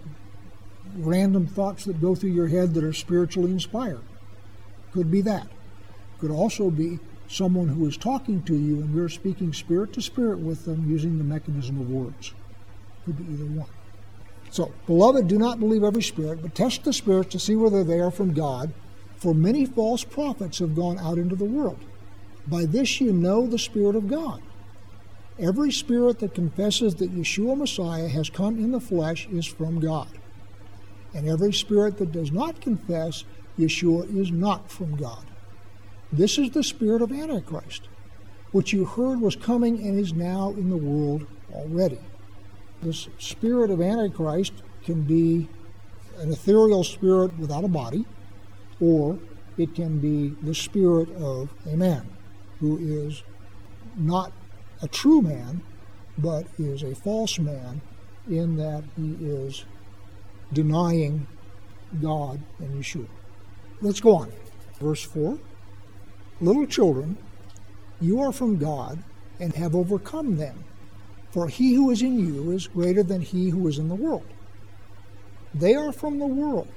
random 0.96 1.46
thoughts 1.46 1.86
that 1.86 2.02
go 2.02 2.16
through 2.16 2.32
your 2.32 2.48
head 2.48 2.74
that 2.74 2.84
are 2.84 2.94
spiritually 2.94 3.52
inspired. 3.52 4.02
Could 4.92 5.12
be 5.12 5.22
that. 5.22 5.48
Could 6.22 6.32
also 6.32 6.70
be 6.70 7.00
someone 7.28 7.68
who 7.68 7.86
is 7.88 7.98
talking 7.98 8.44
to 8.44 8.56
you 8.56 8.76
and 8.82 8.96
you're 8.96 9.10
speaking 9.10 9.52
spirit 9.54 9.92
to 9.94 10.02
spirit 10.02 10.40
with 10.40 10.66
them 10.66 10.90
using 10.90 11.18
the 11.18 11.24
mechanism 11.24 11.80
of 11.80 11.90
words. 11.90 12.34
Could 13.06 13.18
be 13.18 13.34
either 13.34 13.46
one. 13.46 13.70
So, 14.52 14.72
beloved, 14.86 15.28
do 15.28 15.38
not 15.38 15.60
believe 15.60 15.84
every 15.84 16.04
spirit, 16.04 16.42
but 16.42 16.54
test 16.54 16.84
the 16.84 16.94
spirits 16.94 17.32
to 17.32 17.40
see 17.40 17.56
whether 17.56 17.84
they 17.84 18.00
are 18.00 18.12
from 18.12 18.34
God, 18.34 18.74
for 19.16 19.34
many 19.34 19.66
false 19.66 20.04
prophets 20.04 20.60
have 20.60 20.76
gone 20.76 21.00
out 21.00 21.18
into 21.18 21.36
the 21.36 21.46
world. 21.46 21.80
By 22.46 22.66
this 22.66 23.00
you 23.00 23.14
know 23.14 23.48
the 23.48 23.60
Spirit 23.60 23.96
of 23.96 24.08
God. 24.08 24.42
Every 25.40 25.72
spirit 25.72 26.20
that 26.20 26.36
confesses 26.36 26.96
that 26.96 27.16
Yeshua 27.16 27.58
Messiah 27.58 28.10
has 28.10 28.30
come 28.30 28.58
in 28.58 28.72
the 28.72 28.80
flesh 28.80 29.28
is 29.32 29.46
from 29.46 29.80
God. 29.80 30.10
And 31.14 31.28
every 31.28 31.54
spirit 31.54 31.98
that 31.98 32.12
does 32.12 32.32
not 32.32 32.62
confess 32.62 33.24
Yeshua 33.58 34.16
is 34.16 34.32
not 34.32 34.70
from 34.70 34.98
God. 34.98 35.26
This 36.14 36.38
is 36.38 36.52
the 36.52 36.64
spirit 36.64 37.02
of 37.02 37.12
Antichrist, 37.12 37.88
which 38.52 38.74
you 38.74 38.84
heard 38.84 39.22
was 39.22 39.38
coming 39.38 39.80
and 39.88 39.98
is 39.98 40.14
now 40.14 40.50
in 40.50 40.70
the 40.70 40.78
world 40.78 41.26
already. 41.54 42.00
This 42.82 43.08
spirit 43.18 43.72
of 43.72 43.82
Antichrist 43.82 44.54
can 44.84 45.04
be 45.04 45.48
an 46.20 46.32
ethereal 46.32 46.84
spirit 46.84 47.38
without 47.40 47.64
a 47.64 47.70
body, 47.70 48.06
or 48.82 49.20
it 49.58 49.74
can 49.74 50.00
be 50.00 50.36
the 50.42 50.54
spirit 50.54 51.10
of 51.16 51.54
a 51.66 51.78
man 51.78 52.10
who 52.60 52.78
is 52.78 53.24
not 53.96 54.34
a 54.82 54.90
true 54.90 55.22
man, 55.22 55.62
but 56.18 56.46
is 56.60 56.84
a 56.84 56.94
false 56.94 57.40
man 57.40 57.82
in 58.30 58.58
that 58.58 58.84
he 58.98 59.16
is 59.22 59.64
denying 60.52 61.26
God 62.02 62.42
and 62.60 62.84
Yeshua. 62.84 63.08
Let's 63.80 64.02
go 64.02 64.16
on. 64.16 64.32
Verse 64.80 65.04
4. 65.04 65.40
Little 66.42 66.66
children, 66.66 67.18
you 68.00 68.20
are 68.20 68.32
from 68.32 68.58
God 68.58 69.04
and 69.40 69.54
have 69.54 69.76
overcome 69.76 70.38
them, 70.38 70.64
for 71.30 71.48
he 71.48 71.76
who 71.76 71.92
is 71.92 72.02
in 72.02 72.18
you 72.18 72.52
is 72.52 72.66
greater 72.66 73.04
than 73.04 73.22
he 73.22 73.50
who 73.50 73.68
is 73.68 73.78
in 73.78 73.90
the 73.90 73.96
world. 73.96 74.26
They 75.54 75.76
are 75.76 75.92
from 75.92 76.18
the 76.18 76.26
world, 76.26 76.68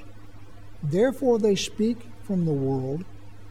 therefore 0.82 1.38
they 1.38 1.54
speak 1.54 2.10
from 2.22 2.44
the 2.44 2.52
world, 2.52 3.06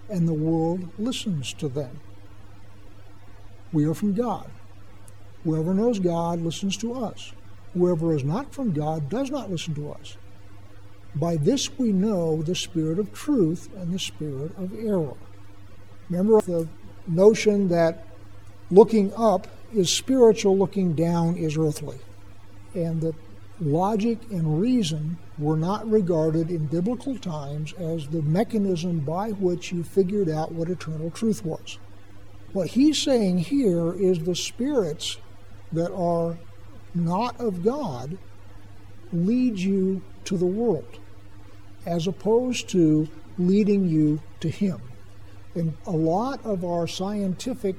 and 0.08 0.28
the 0.28 0.34
world 0.34 0.88
listens 1.00 1.52
to 1.54 1.68
them. 1.68 2.00
We 3.72 3.86
are 3.86 3.96
from 3.96 4.14
God. 4.14 4.52
Whoever 5.44 5.74
knows 5.74 5.98
God 5.98 6.42
listens 6.42 6.78
to 6.78 6.94
us. 6.94 7.34
Whoever 7.74 8.16
is 8.16 8.24
not 8.24 8.54
from 8.54 8.72
God 8.72 9.10
does 9.10 9.32
not 9.32 9.50
listen 9.50 9.74
to 9.76 9.92
us. 9.92 10.16
By 11.16 11.38
this 11.38 11.76
we 11.80 11.92
know 11.92 12.44
the 12.44 12.54
spirit 12.54 13.00
of 13.00 13.14
truth 13.14 13.68
and 13.76 13.92
the 13.92 14.00
spirit 14.00 14.56
of 14.58 14.74
error. 14.78 15.16
Remember 16.14 16.42
the 16.42 16.68
notion 17.08 17.70
that 17.70 18.06
looking 18.70 19.12
up 19.16 19.48
is 19.74 19.90
spiritual, 19.90 20.56
looking 20.56 20.94
down 20.94 21.36
is 21.38 21.58
earthly. 21.58 21.98
And 22.76 23.02
that 23.02 23.16
logic 23.60 24.20
and 24.30 24.62
reason 24.62 25.18
were 25.40 25.58
not 25.58 25.90
regarded 25.90 26.52
in 26.52 26.68
biblical 26.68 27.18
times 27.18 27.74
as 27.74 28.08
the 28.10 28.22
mechanism 28.22 29.00
by 29.00 29.32
which 29.32 29.72
you 29.72 29.84
figured 29.84 30.30
out 30.30 30.52
what 30.52 30.70
eternal 30.70 31.10
truth 31.10 31.44
was. 31.44 31.80
What 32.52 32.68
he's 32.68 33.02
saying 33.02 33.40
here 33.40 33.92
is 33.94 34.20
the 34.20 34.36
spirits 34.36 35.18
that 35.72 35.92
are 35.96 36.38
not 36.94 37.40
of 37.42 37.64
God 37.64 38.20
lead 39.12 39.58
you 39.58 40.04
to 40.26 40.38
the 40.38 40.46
world, 40.46 41.00
as 41.88 42.06
opposed 42.06 42.70
to 42.70 43.08
leading 43.40 43.90
you 43.90 44.22
to 44.42 44.50
Him. 44.50 44.80
And 45.56 45.76
a 45.86 45.92
lot 45.92 46.44
of 46.46 46.66
our 46.66 46.88
scientific 46.88 47.76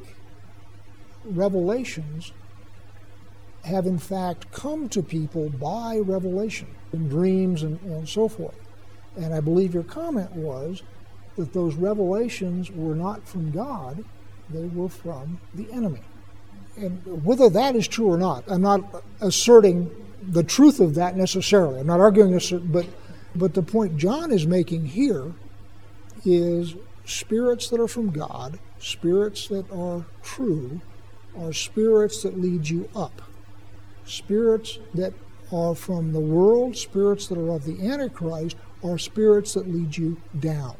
revelations 1.24 2.32
have 3.64 3.86
in 3.86 3.98
fact 3.98 4.50
come 4.52 4.88
to 4.90 5.02
people 5.02 5.48
by 5.48 5.98
revelation 5.98 6.68
in 6.92 7.08
dreams 7.08 7.62
and, 7.62 7.80
and 7.82 8.08
so 8.08 8.28
forth. 8.28 8.54
And 9.16 9.34
I 9.34 9.40
believe 9.40 9.74
your 9.74 9.82
comment 9.82 10.32
was 10.32 10.82
that 11.36 11.52
those 11.52 11.74
revelations 11.74 12.70
were 12.70 12.94
not 12.94 13.26
from 13.26 13.50
God, 13.50 14.04
they 14.50 14.66
were 14.66 14.88
from 14.88 15.40
the 15.54 15.70
enemy. 15.72 16.02
And 16.76 17.24
whether 17.24 17.48
that 17.50 17.74
is 17.74 17.88
true 17.88 18.06
or 18.06 18.18
not, 18.18 18.44
I'm 18.48 18.62
not 18.62 19.02
asserting 19.20 19.90
the 20.22 20.42
truth 20.42 20.80
of 20.80 20.94
that 20.96 21.16
necessarily. 21.16 21.80
I'm 21.80 21.86
not 21.86 22.00
arguing 22.00 22.32
this, 22.32 22.50
but 22.50 22.86
but 23.36 23.54
the 23.54 23.62
point 23.62 23.96
John 23.96 24.30
is 24.30 24.46
making 24.46 24.86
here 24.86 25.32
is 26.24 26.74
spirits 27.04 27.68
that 27.68 27.80
are 27.80 27.88
from 27.88 28.10
God, 28.10 28.58
spirits 28.78 29.48
that 29.48 29.70
are 29.70 30.04
true, 30.22 30.80
are 31.38 31.52
spirits 31.52 32.22
that 32.22 32.40
lead 32.40 32.68
you 32.68 32.88
up. 32.94 33.22
Spirits 34.06 34.78
that 34.94 35.12
are 35.52 35.74
from 35.74 36.12
the 36.12 36.20
world, 36.20 36.76
spirits 36.76 37.26
that 37.28 37.38
are 37.38 37.52
of 37.52 37.64
the 37.64 37.86
Antichrist, 37.86 38.56
are 38.82 38.98
spirits 38.98 39.54
that 39.54 39.68
lead 39.68 39.96
you 39.96 40.20
down. 40.38 40.76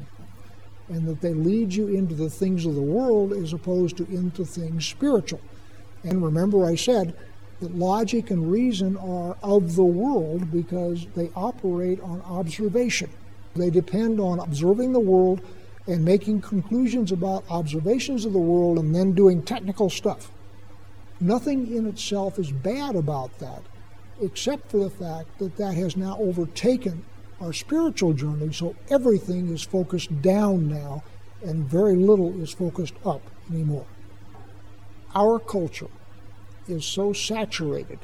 And 0.87 1.07
that 1.07 1.21
they 1.21 1.33
lead 1.33 1.73
you 1.73 1.87
into 1.87 2.13
the 2.13 2.29
things 2.29 2.65
of 2.65 2.75
the 2.75 2.81
world 2.81 3.33
as 3.33 3.53
opposed 3.53 3.97
to 3.97 4.05
into 4.05 4.45
things 4.45 4.85
spiritual. 4.85 5.41
And 6.03 6.23
remember, 6.23 6.65
I 6.65 6.75
said 6.75 7.15
that 7.59 7.75
logic 7.75 8.29
and 8.29 8.51
reason 8.51 8.95
are 8.97 9.35
of 9.41 9.75
the 9.75 9.83
world 9.83 10.51
because 10.51 11.07
they 11.15 11.31
operate 11.35 11.99
on 12.01 12.21
observation. 12.21 13.09
They 13.55 13.69
depend 13.69 14.19
on 14.19 14.39
observing 14.39 14.93
the 14.93 14.99
world 14.99 15.41
and 15.87 16.03
making 16.03 16.41
conclusions 16.41 17.11
about 17.11 17.43
observations 17.49 18.25
of 18.25 18.33
the 18.33 18.39
world 18.39 18.79
and 18.79 18.95
then 18.95 19.13
doing 19.13 19.41
technical 19.41 19.89
stuff. 19.89 20.31
Nothing 21.19 21.73
in 21.73 21.85
itself 21.85 22.39
is 22.39 22.51
bad 22.51 22.95
about 22.95 23.37
that, 23.39 23.61
except 24.21 24.69
for 24.69 24.77
the 24.77 24.89
fact 24.89 25.37
that 25.39 25.57
that 25.57 25.75
has 25.75 25.95
now 25.95 26.17
overtaken 26.19 27.05
our 27.39 27.53
spiritual 27.53 28.13
journey, 28.13 28.51
so 28.51 28.75
everything 28.89 29.49
is 29.49 29.61
focused 29.61 30.21
down 30.21 30.67
now 30.67 31.03
and 31.43 31.65
very 31.65 31.95
little 31.95 32.41
is 32.41 32.53
focused 32.53 32.95
up 33.05 33.21
anymore. 33.51 33.85
Our 35.13 35.39
culture 35.39 35.89
is 36.67 36.85
so 36.85 37.13
saturated 37.13 37.99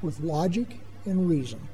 with 0.00 0.20
logic 0.20 0.80
and 1.04 1.28
reason 1.28 1.68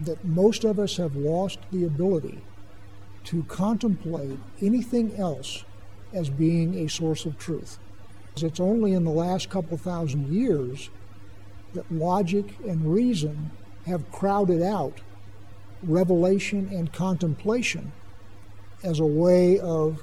that 0.00 0.24
most 0.24 0.64
of 0.64 0.78
us 0.78 0.96
have 0.96 1.14
lost 1.14 1.58
the 1.70 1.84
ability 1.84 2.40
to 3.24 3.42
contemplate 3.44 4.38
anything 4.60 5.14
else 5.16 5.64
as 6.12 6.28
being 6.30 6.74
a 6.74 6.88
source 6.88 7.24
of 7.24 7.38
truth. 7.38 7.78
It's 8.36 8.60
only 8.60 8.92
in 8.92 9.04
the 9.04 9.10
last 9.10 9.50
couple 9.50 9.76
thousand 9.76 10.32
years 10.32 10.90
that 11.74 11.90
logic 11.92 12.46
and 12.66 12.92
reason 12.92 13.50
have 13.86 14.10
crowded 14.10 14.62
out 14.62 15.00
revelation 15.82 16.68
and 16.72 16.92
contemplation 16.92 17.92
as 18.82 19.00
a 19.00 19.06
way 19.06 19.58
of 19.60 20.02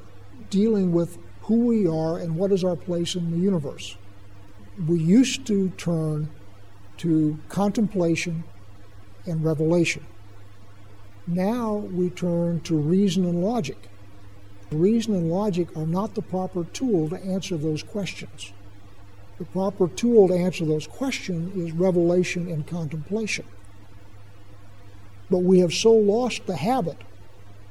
dealing 0.50 0.92
with 0.92 1.18
who 1.42 1.66
we 1.66 1.88
are 1.88 2.18
and 2.20 2.36
what 2.36 2.52
is 2.52 2.64
our 2.64 2.76
place 2.76 3.16
in 3.16 3.32
the 3.32 3.38
universe. 3.38 3.98
We 4.88 5.00
used 5.00 5.46
to 5.48 5.70
turn 5.72 6.30
to 6.98 7.40
contemplation 7.50 8.44
and 9.26 9.44
revelation. 9.44 10.06
Now 11.28 11.76
we 11.76 12.10
turn 12.10 12.62
to 12.62 12.78
reason 12.78 13.26
and 13.26 13.44
logic. 13.44 13.90
Reason 14.72 15.14
and 15.14 15.30
logic 15.30 15.76
are 15.76 15.86
not 15.86 16.16
the 16.16 16.22
proper 16.22 16.64
tool 16.64 17.10
to 17.10 17.18
answer 17.18 17.58
those 17.58 17.84
questions. 17.84 18.54
The 19.38 19.46
proper 19.46 19.90
tool 19.90 20.30
to 20.30 20.34
answer 20.34 20.66
those 20.66 20.88
questions 20.88 21.56
is 21.56 21.74
revelation 21.74 22.50
and 22.50 22.66
contemplation. 22.66 23.46
But 25.30 25.40
we 25.40 25.60
have 25.60 25.74
so 25.74 25.92
lost 25.92 26.48
the 26.48 26.56
habit 26.56 26.98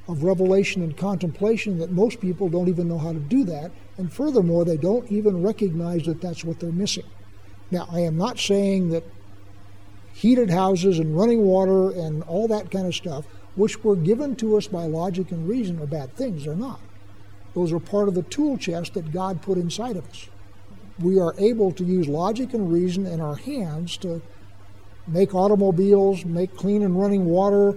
of 0.07 0.23
revelation 0.23 0.83
and 0.83 0.95
contemplation 0.95 1.79
that 1.79 1.91
most 1.91 2.21
people 2.21 2.49
don't 2.49 2.69
even 2.69 2.87
know 2.87 2.99
how 2.99 3.11
to 3.11 3.19
do 3.19 3.43
that. 3.45 3.71
And 3.97 4.13
furthermore, 4.13 4.63
they 4.63 4.77
don't 4.77 5.11
even 5.11 5.41
recognize 5.43 6.03
that 6.03 6.21
that's 6.21 6.43
what 6.43 6.59
they're 6.59 6.71
missing. 6.71 7.05
Now, 7.71 7.87
I 7.91 8.01
am 8.01 8.17
not 8.17 8.39
saying 8.39 8.89
that 8.89 9.03
heated 10.13 10.49
houses 10.49 10.99
and 10.99 11.17
running 11.17 11.41
water 11.41 11.89
and 11.91 12.23
all 12.23 12.47
that 12.47 12.71
kind 12.71 12.87
of 12.87 12.95
stuff, 12.95 13.25
which 13.57 13.83
were 13.83 13.95
given 13.95 14.35
to 14.37 14.55
us 14.55 14.67
by 14.67 14.85
logic 14.85 15.31
and 15.31 15.49
reason, 15.49 15.81
are 15.81 15.87
bad 15.87 16.13
things. 16.15 16.45
They're 16.45 16.55
not. 16.55 16.79
Those 17.53 17.73
are 17.73 17.79
part 17.79 18.07
of 18.07 18.13
the 18.13 18.21
tool 18.21 18.55
chest 18.57 18.93
that 18.93 19.11
God 19.11 19.41
put 19.41 19.57
inside 19.57 19.97
of 19.97 20.07
us. 20.07 20.29
We 20.99 21.19
are 21.19 21.33
able 21.39 21.71
to 21.73 21.83
use 21.83 22.07
logic 22.07 22.53
and 22.53 22.71
reason 22.71 23.05
in 23.07 23.19
our 23.19 23.35
hands 23.35 23.97
to 23.97 24.21
make 25.07 25.33
automobiles, 25.33 26.23
make 26.23 26.55
clean 26.55 26.83
and 26.83 26.99
running 26.99 27.25
water, 27.25 27.75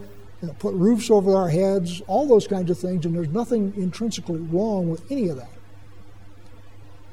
put 0.58 0.74
roofs 0.74 1.10
over 1.10 1.34
our 1.34 1.48
heads, 1.48 2.02
all 2.06 2.26
those 2.26 2.46
kinds 2.46 2.70
of 2.70 2.78
things, 2.78 3.06
and 3.06 3.14
there's 3.14 3.28
nothing 3.28 3.72
intrinsically 3.76 4.40
wrong 4.40 4.90
with 4.90 5.10
any 5.10 5.28
of 5.28 5.36
that. 5.36 5.50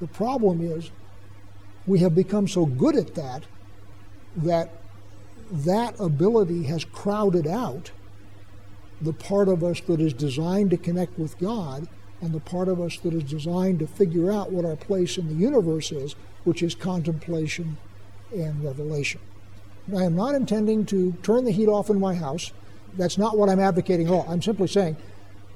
The 0.01 0.07
problem 0.07 0.61
is 0.61 0.91
we 1.85 1.99
have 1.99 2.13
become 2.13 2.47
so 2.47 2.65
good 2.65 2.95
at 2.95 3.15
that 3.15 3.43
that 4.35 4.71
that 5.49 5.97
ability 5.99 6.63
has 6.63 6.83
crowded 6.83 7.47
out 7.47 7.91
the 9.01 9.13
part 9.13 9.47
of 9.47 9.63
us 9.63 9.79
that 9.81 10.01
is 10.01 10.13
designed 10.13 10.71
to 10.71 10.77
connect 10.77 11.17
with 11.19 11.37
God 11.39 11.87
and 12.21 12.33
the 12.33 12.39
part 12.39 12.67
of 12.67 12.81
us 12.81 12.97
that 12.99 13.13
is 13.13 13.23
designed 13.23 13.79
to 13.79 13.87
figure 13.87 14.31
out 14.31 14.51
what 14.51 14.65
our 14.65 14.75
place 14.75 15.17
in 15.17 15.27
the 15.27 15.35
universe 15.35 15.91
is, 15.91 16.15
which 16.43 16.63
is 16.63 16.73
contemplation 16.73 17.77
and 18.31 18.63
revelation. 18.63 19.21
I 19.95 20.03
am 20.03 20.15
not 20.15 20.35
intending 20.35 20.85
to 20.87 21.13
turn 21.23 21.45
the 21.45 21.51
heat 21.51 21.67
off 21.67 21.89
in 21.89 21.99
my 21.99 22.15
house. 22.15 22.51
That's 22.97 23.17
not 23.17 23.37
what 23.37 23.49
I'm 23.49 23.59
advocating 23.59 24.07
at 24.07 24.13
all. 24.13 24.25
I'm 24.27 24.41
simply 24.41 24.67
saying 24.67 24.97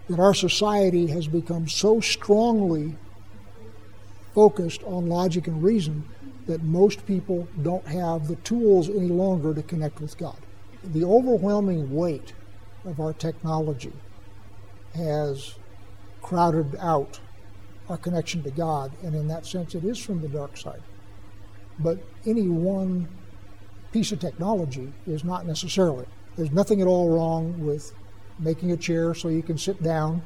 that 0.07 0.19
our 0.19 0.33
society 0.33 1.07
has 1.07 1.27
become 1.27 1.67
so 1.67 1.99
strongly 1.99 2.95
focused 4.33 4.83
on 4.83 5.07
logic 5.07 5.47
and 5.47 5.61
reason 5.61 6.05
that 6.47 6.63
most 6.63 7.05
people 7.05 7.47
don't 7.61 7.85
have 7.87 8.27
the 8.27 8.35
tools 8.37 8.89
any 8.89 9.07
longer 9.07 9.53
to 9.53 9.63
connect 9.63 9.99
with 9.99 10.17
God. 10.17 10.37
The 10.83 11.03
overwhelming 11.03 11.93
weight 11.93 12.33
of 12.85 12.99
our 12.99 13.13
technology 13.13 13.93
has 14.95 15.55
crowded 16.21 16.75
out 16.79 17.19
our 17.89 17.97
connection 17.97 18.43
to 18.43 18.51
God, 18.51 18.91
and 19.03 19.15
in 19.15 19.27
that 19.27 19.45
sense, 19.45 19.75
it 19.75 19.83
is 19.83 19.97
from 19.97 20.21
the 20.21 20.29
dark 20.29 20.57
side. 20.57 20.81
But 21.79 21.99
any 22.25 22.47
one 22.47 23.07
piece 23.91 24.11
of 24.11 24.19
technology 24.19 24.93
is 25.05 25.23
not 25.23 25.45
necessarily. 25.45 26.05
There's 26.37 26.51
nothing 26.51 26.81
at 26.81 26.87
all 26.87 27.09
wrong 27.09 27.65
with 27.65 27.91
making 28.39 28.71
a 28.71 28.77
chair 28.77 29.13
so 29.13 29.27
you 29.27 29.43
can 29.43 29.57
sit 29.57 29.81
down 29.83 30.21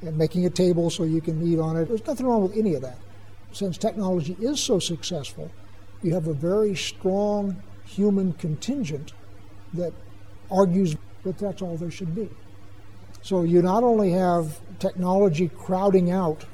and 0.00 0.16
making 0.16 0.46
a 0.46 0.50
table 0.50 0.90
so 0.90 1.04
you 1.04 1.20
can 1.20 1.42
eat 1.46 1.58
on 1.58 1.76
it. 1.76 1.88
There's 1.88 2.06
nothing 2.06 2.26
wrong 2.26 2.42
with 2.42 2.56
any 2.56 2.74
of 2.74 2.82
that. 2.82 2.98
Since 3.52 3.76
technology 3.78 4.36
is 4.40 4.60
so 4.60 4.78
successful, 4.78 5.50
you 6.02 6.14
have 6.14 6.26
a 6.26 6.32
very 6.32 6.74
strong 6.74 7.62
human 7.84 8.32
contingent 8.34 9.12
that 9.74 9.92
argues 10.50 10.96
that 11.24 11.38
that's 11.38 11.62
all 11.62 11.76
there 11.76 11.90
should 11.90 12.14
be. 12.14 12.28
So 13.22 13.42
you 13.42 13.62
not 13.62 13.84
only 13.84 14.10
have 14.12 14.60
technology 14.78 15.48
crowding 15.48 16.10
out 16.10 16.44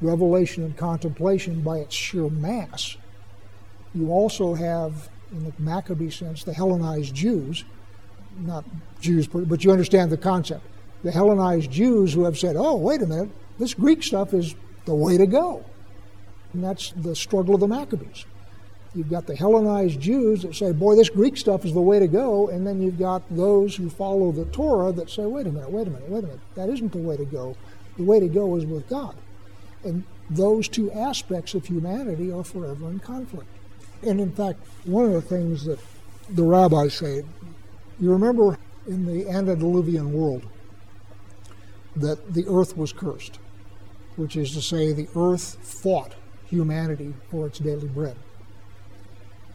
revelation 0.00 0.64
and 0.64 0.76
contemplation 0.76 1.60
by 1.60 1.78
its 1.78 1.94
sheer 1.94 2.30
mass, 2.30 2.96
you 3.94 4.10
also 4.10 4.54
have 4.54 5.10
in 5.32 5.44
the 5.44 5.52
Maccabee 5.58 6.10
sense, 6.10 6.44
the 6.44 6.52
Hellenized 6.52 7.14
Jews, 7.14 7.64
not 8.38 8.64
Jews, 9.00 9.26
but 9.26 9.64
you 9.64 9.70
understand 9.70 10.10
the 10.10 10.16
concept. 10.16 10.64
The 11.02 11.10
Hellenized 11.10 11.70
Jews 11.70 12.12
who 12.12 12.24
have 12.24 12.38
said, 12.38 12.56
oh, 12.56 12.76
wait 12.76 13.02
a 13.02 13.06
minute, 13.06 13.30
this 13.58 13.74
Greek 13.74 14.02
stuff 14.02 14.32
is 14.34 14.54
the 14.84 14.94
way 14.94 15.18
to 15.18 15.26
go. 15.26 15.64
And 16.52 16.64
that's 16.64 16.92
the 16.92 17.14
struggle 17.14 17.54
of 17.54 17.60
the 17.60 17.68
Maccabees. 17.68 18.24
You've 18.94 19.10
got 19.10 19.26
the 19.26 19.36
Hellenized 19.36 20.00
Jews 20.00 20.42
that 20.42 20.54
say, 20.54 20.72
boy, 20.72 20.96
this 20.96 21.10
Greek 21.10 21.36
stuff 21.36 21.64
is 21.64 21.74
the 21.74 21.80
way 21.80 21.98
to 21.98 22.08
go. 22.08 22.48
And 22.48 22.66
then 22.66 22.80
you've 22.80 22.98
got 22.98 23.22
those 23.30 23.76
who 23.76 23.90
follow 23.90 24.32
the 24.32 24.46
Torah 24.46 24.92
that 24.92 25.10
say, 25.10 25.26
wait 25.26 25.46
a 25.46 25.52
minute, 25.52 25.70
wait 25.70 25.86
a 25.86 25.90
minute, 25.90 26.08
wait 26.08 26.24
a 26.24 26.26
minute. 26.26 26.40
That 26.54 26.70
isn't 26.70 26.92
the 26.92 26.98
way 26.98 27.16
to 27.16 27.24
go. 27.24 27.54
The 27.96 28.04
way 28.04 28.18
to 28.18 28.28
go 28.28 28.56
is 28.56 28.64
with 28.64 28.88
God. 28.88 29.14
And 29.84 30.04
those 30.30 30.68
two 30.68 30.90
aspects 30.92 31.54
of 31.54 31.66
humanity 31.66 32.32
are 32.32 32.44
forever 32.44 32.88
in 32.88 32.98
conflict. 32.98 33.48
And 34.02 34.20
in 34.20 34.32
fact, 34.32 34.60
one 34.84 35.04
of 35.04 35.12
the 35.12 35.22
things 35.22 35.64
that 35.64 35.78
the 36.30 36.42
rabbis 36.42 36.94
say, 36.94 37.24
you 38.00 38.12
remember 38.12 38.58
in 38.86 39.04
the 39.06 39.28
antediluvian 39.28 40.12
world 40.12 40.42
that 41.96 42.32
the 42.32 42.46
earth 42.48 42.76
was 42.76 42.92
cursed, 42.92 43.38
which 44.16 44.36
is 44.36 44.52
to 44.54 44.62
say, 44.62 44.92
the 44.92 45.08
earth 45.16 45.56
fought 45.62 46.14
humanity 46.46 47.14
for 47.30 47.46
its 47.46 47.58
daily 47.58 47.88
bread. 47.88 48.16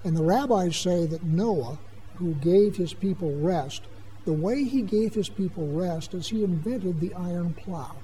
And 0.03 0.17
the 0.17 0.23
rabbis 0.23 0.75
say 0.75 1.05
that 1.05 1.23
Noah, 1.23 1.79
who 2.15 2.33
gave 2.35 2.75
his 2.75 2.93
people 2.93 3.35
rest, 3.37 3.83
the 4.25 4.33
way 4.33 4.63
he 4.63 4.81
gave 4.81 5.13
his 5.13 5.29
people 5.29 5.67
rest 5.67 6.13
is 6.13 6.29
he 6.29 6.43
invented 6.43 6.99
the 6.99 7.13
iron 7.13 7.53
plow. 7.53 7.95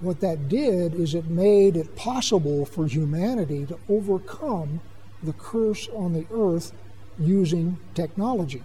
What 0.00 0.20
that 0.20 0.48
did 0.48 0.94
is 0.94 1.14
it 1.14 1.26
made 1.26 1.76
it 1.76 1.96
possible 1.96 2.66
for 2.66 2.86
humanity 2.86 3.64
to 3.66 3.78
overcome 3.88 4.80
the 5.22 5.32
curse 5.32 5.88
on 5.94 6.12
the 6.12 6.26
earth 6.32 6.72
using 7.18 7.78
technology. 7.94 8.62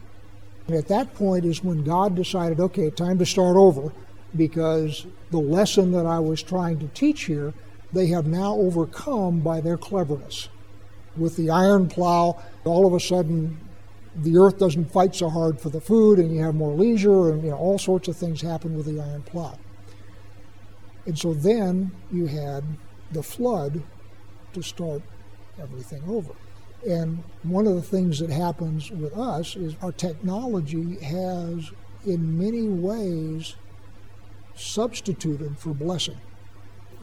And 0.67 0.75
at 0.75 0.87
that 0.89 1.13
point 1.15 1.45
is 1.45 1.63
when 1.63 1.83
God 1.83 2.15
decided, 2.15 2.59
okay, 2.59 2.89
time 2.89 3.17
to 3.19 3.25
start 3.25 3.55
over 3.55 3.93
because 4.35 5.05
the 5.31 5.39
lesson 5.39 5.91
that 5.93 6.05
I 6.05 6.19
was 6.19 6.43
trying 6.43 6.79
to 6.79 6.87
teach 6.89 7.23
here, 7.23 7.53
they 7.93 8.07
have 8.07 8.27
now 8.27 8.53
overcome 8.53 9.39
by 9.39 9.61
their 9.61 9.77
cleverness. 9.77 10.49
With 11.17 11.35
the 11.35 11.49
iron 11.49 11.87
plow, 11.87 12.41
all 12.65 12.85
of 12.85 12.93
a 12.93 12.99
sudden 12.99 13.59
the 14.15 14.37
earth 14.37 14.57
doesn't 14.57 14.91
fight 14.91 15.15
so 15.15 15.29
hard 15.29 15.59
for 15.59 15.69
the 15.69 15.81
food 15.81 16.19
and 16.19 16.33
you 16.33 16.41
have 16.41 16.55
more 16.55 16.73
leisure 16.73 17.31
and 17.31 17.43
you 17.43 17.51
know 17.51 17.57
all 17.57 17.77
sorts 17.77 18.07
of 18.07 18.17
things 18.17 18.41
happen 18.41 18.75
with 18.75 18.85
the 18.85 19.01
iron 19.01 19.23
plow. 19.23 19.57
And 21.05 21.17
so 21.17 21.33
then 21.33 21.91
you 22.11 22.27
had 22.27 22.63
the 23.11 23.23
flood 23.23 23.81
to 24.53 24.61
start 24.61 25.01
everything 25.61 26.03
over. 26.07 26.33
And 26.87 27.23
one 27.43 27.67
of 27.67 27.75
the 27.75 27.81
things 27.81 28.19
that 28.19 28.29
happens 28.29 28.91
with 28.91 29.17
us 29.17 29.55
is 29.55 29.75
our 29.81 29.91
technology 29.91 30.95
has, 31.03 31.71
in 32.05 32.37
many 32.37 32.69
ways, 32.69 33.55
substituted 34.55 35.57
for 35.57 35.73
blessing. 35.73 36.19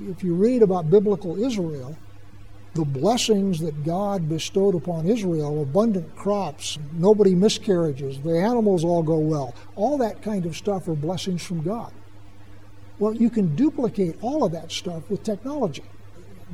If 0.01 0.23
you 0.23 0.35
read 0.35 0.63
about 0.63 0.91
biblical 0.91 1.43
Israel, 1.43 1.97
the 2.77 2.85
blessings 2.85 3.61
that 3.61 3.85
God 3.85 4.29
bestowed 4.29 4.75
upon 4.75 5.07
Israel 5.07 5.63
abundant 5.63 6.15
crops, 6.15 6.79
nobody 6.93 7.35
miscarriages, 7.35 8.21
the 8.21 8.39
animals 8.39 8.85
all 8.85 9.03
go 9.03 9.19
well 9.19 9.55
all 9.75 9.99
that 9.99 10.23
kind 10.23 10.47
of 10.47 10.57
stuff 10.57 10.89
are 10.89 10.95
blessings 10.95 11.45
from 11.45 11.63
God. 11.63 11.93
Well, 12.99 13.15
you 13.15 13.29
can 13.29 13.55
duplicate 13.55 14.17
all 14.23 14.45
of 14.45 14.53
that 14.53 14.73
stuff 14.73 15.11
with 15.11 15.23
technology. 15.23 15.85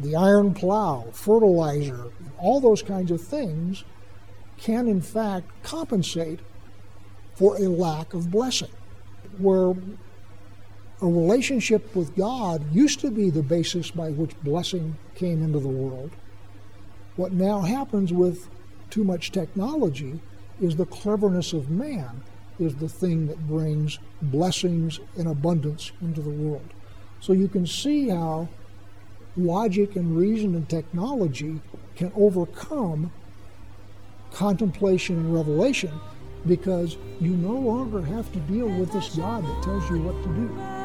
The 0.01 0.17
iron 0.17 0.55
plow, 0.55 1.07
fertilizer, 1.13 2.11
all 2.39 2.61
those 2.61 2.83
kinds 2.83 3.11
of 3.11 3.21
things 3.23 3.85
can, 4.59 4.89
in 4.89 5.01
fact, 5.01 5.47
compensate 5.63 6.41
for 7.35 7.57
a 7.57 7.69
lack 7.69 8.13
of 8.13 8.31
blessing. 8.31 8.71
Where 9.39 9.75
a 11.03 11.07
relationship 11.07 11.95
with 11.97 12.17
God 12.17 12.65
used 12.73 13.01
to 13.01 13.11
be 13.11 13.29
the 13.29 13.43
basis 13.43 13.91
by 13.91 14.11
which 14.11 14.41
blessing 14.43 14.97
came 15.17 15.43
into 15.43 15.59
the 15.59 15.69
world. 15.69 16.13
What 17.17 17.33
now 17.33 17.61
happens 17.63 18.13
with 18.13 18.49
too 18.89 19.03
much 19.03 19.33
technology 19.33 20.21
is 20.61 20.77
the 20.77 20.87
cleverness 20.87 21.53
of 21.53 21.71
man 21.71 22.23
is 22.61 22.77
the 22.77 22.89
thing 22.89 23.27
that 23.27 23.49
brings 23.49 23.99
blessings 24.23 25.01
in 25.17 25.27
abundance 25.27 25.91
into 26.01 26.21
the 26.21 26.31
world. 26.31 26.69
So 27.21 27.33
you 27.33 27.49
can 27.49 27.67
see 27.67 28.09
how 28.09 28.49
logic 29.37 29.97
and 29.97 30.17
reason 30.17 30.55
and 30.55 30.69
technology 30.69 31.61
can 31.97 32.13
overcome 32.15 33.11
contemplation 34.33 35.17
and 35.17 35.35
revelation 35.35 35.93
because 36.47 36.97
you 37.21 37.31
no 37.31 37.55
longer 37.55 38.03
have 38.03 38.31
to 38.33 38.39
deal 38.41 38.69
with 38.69 38.93
this 38.93 39.17
God 39.17 39.45
that 39.45 39.63
tells 39.63 39.89
you 39.91 40.01
what 40.01 40.23
to 40.23 40.29
do. 40.29 40.82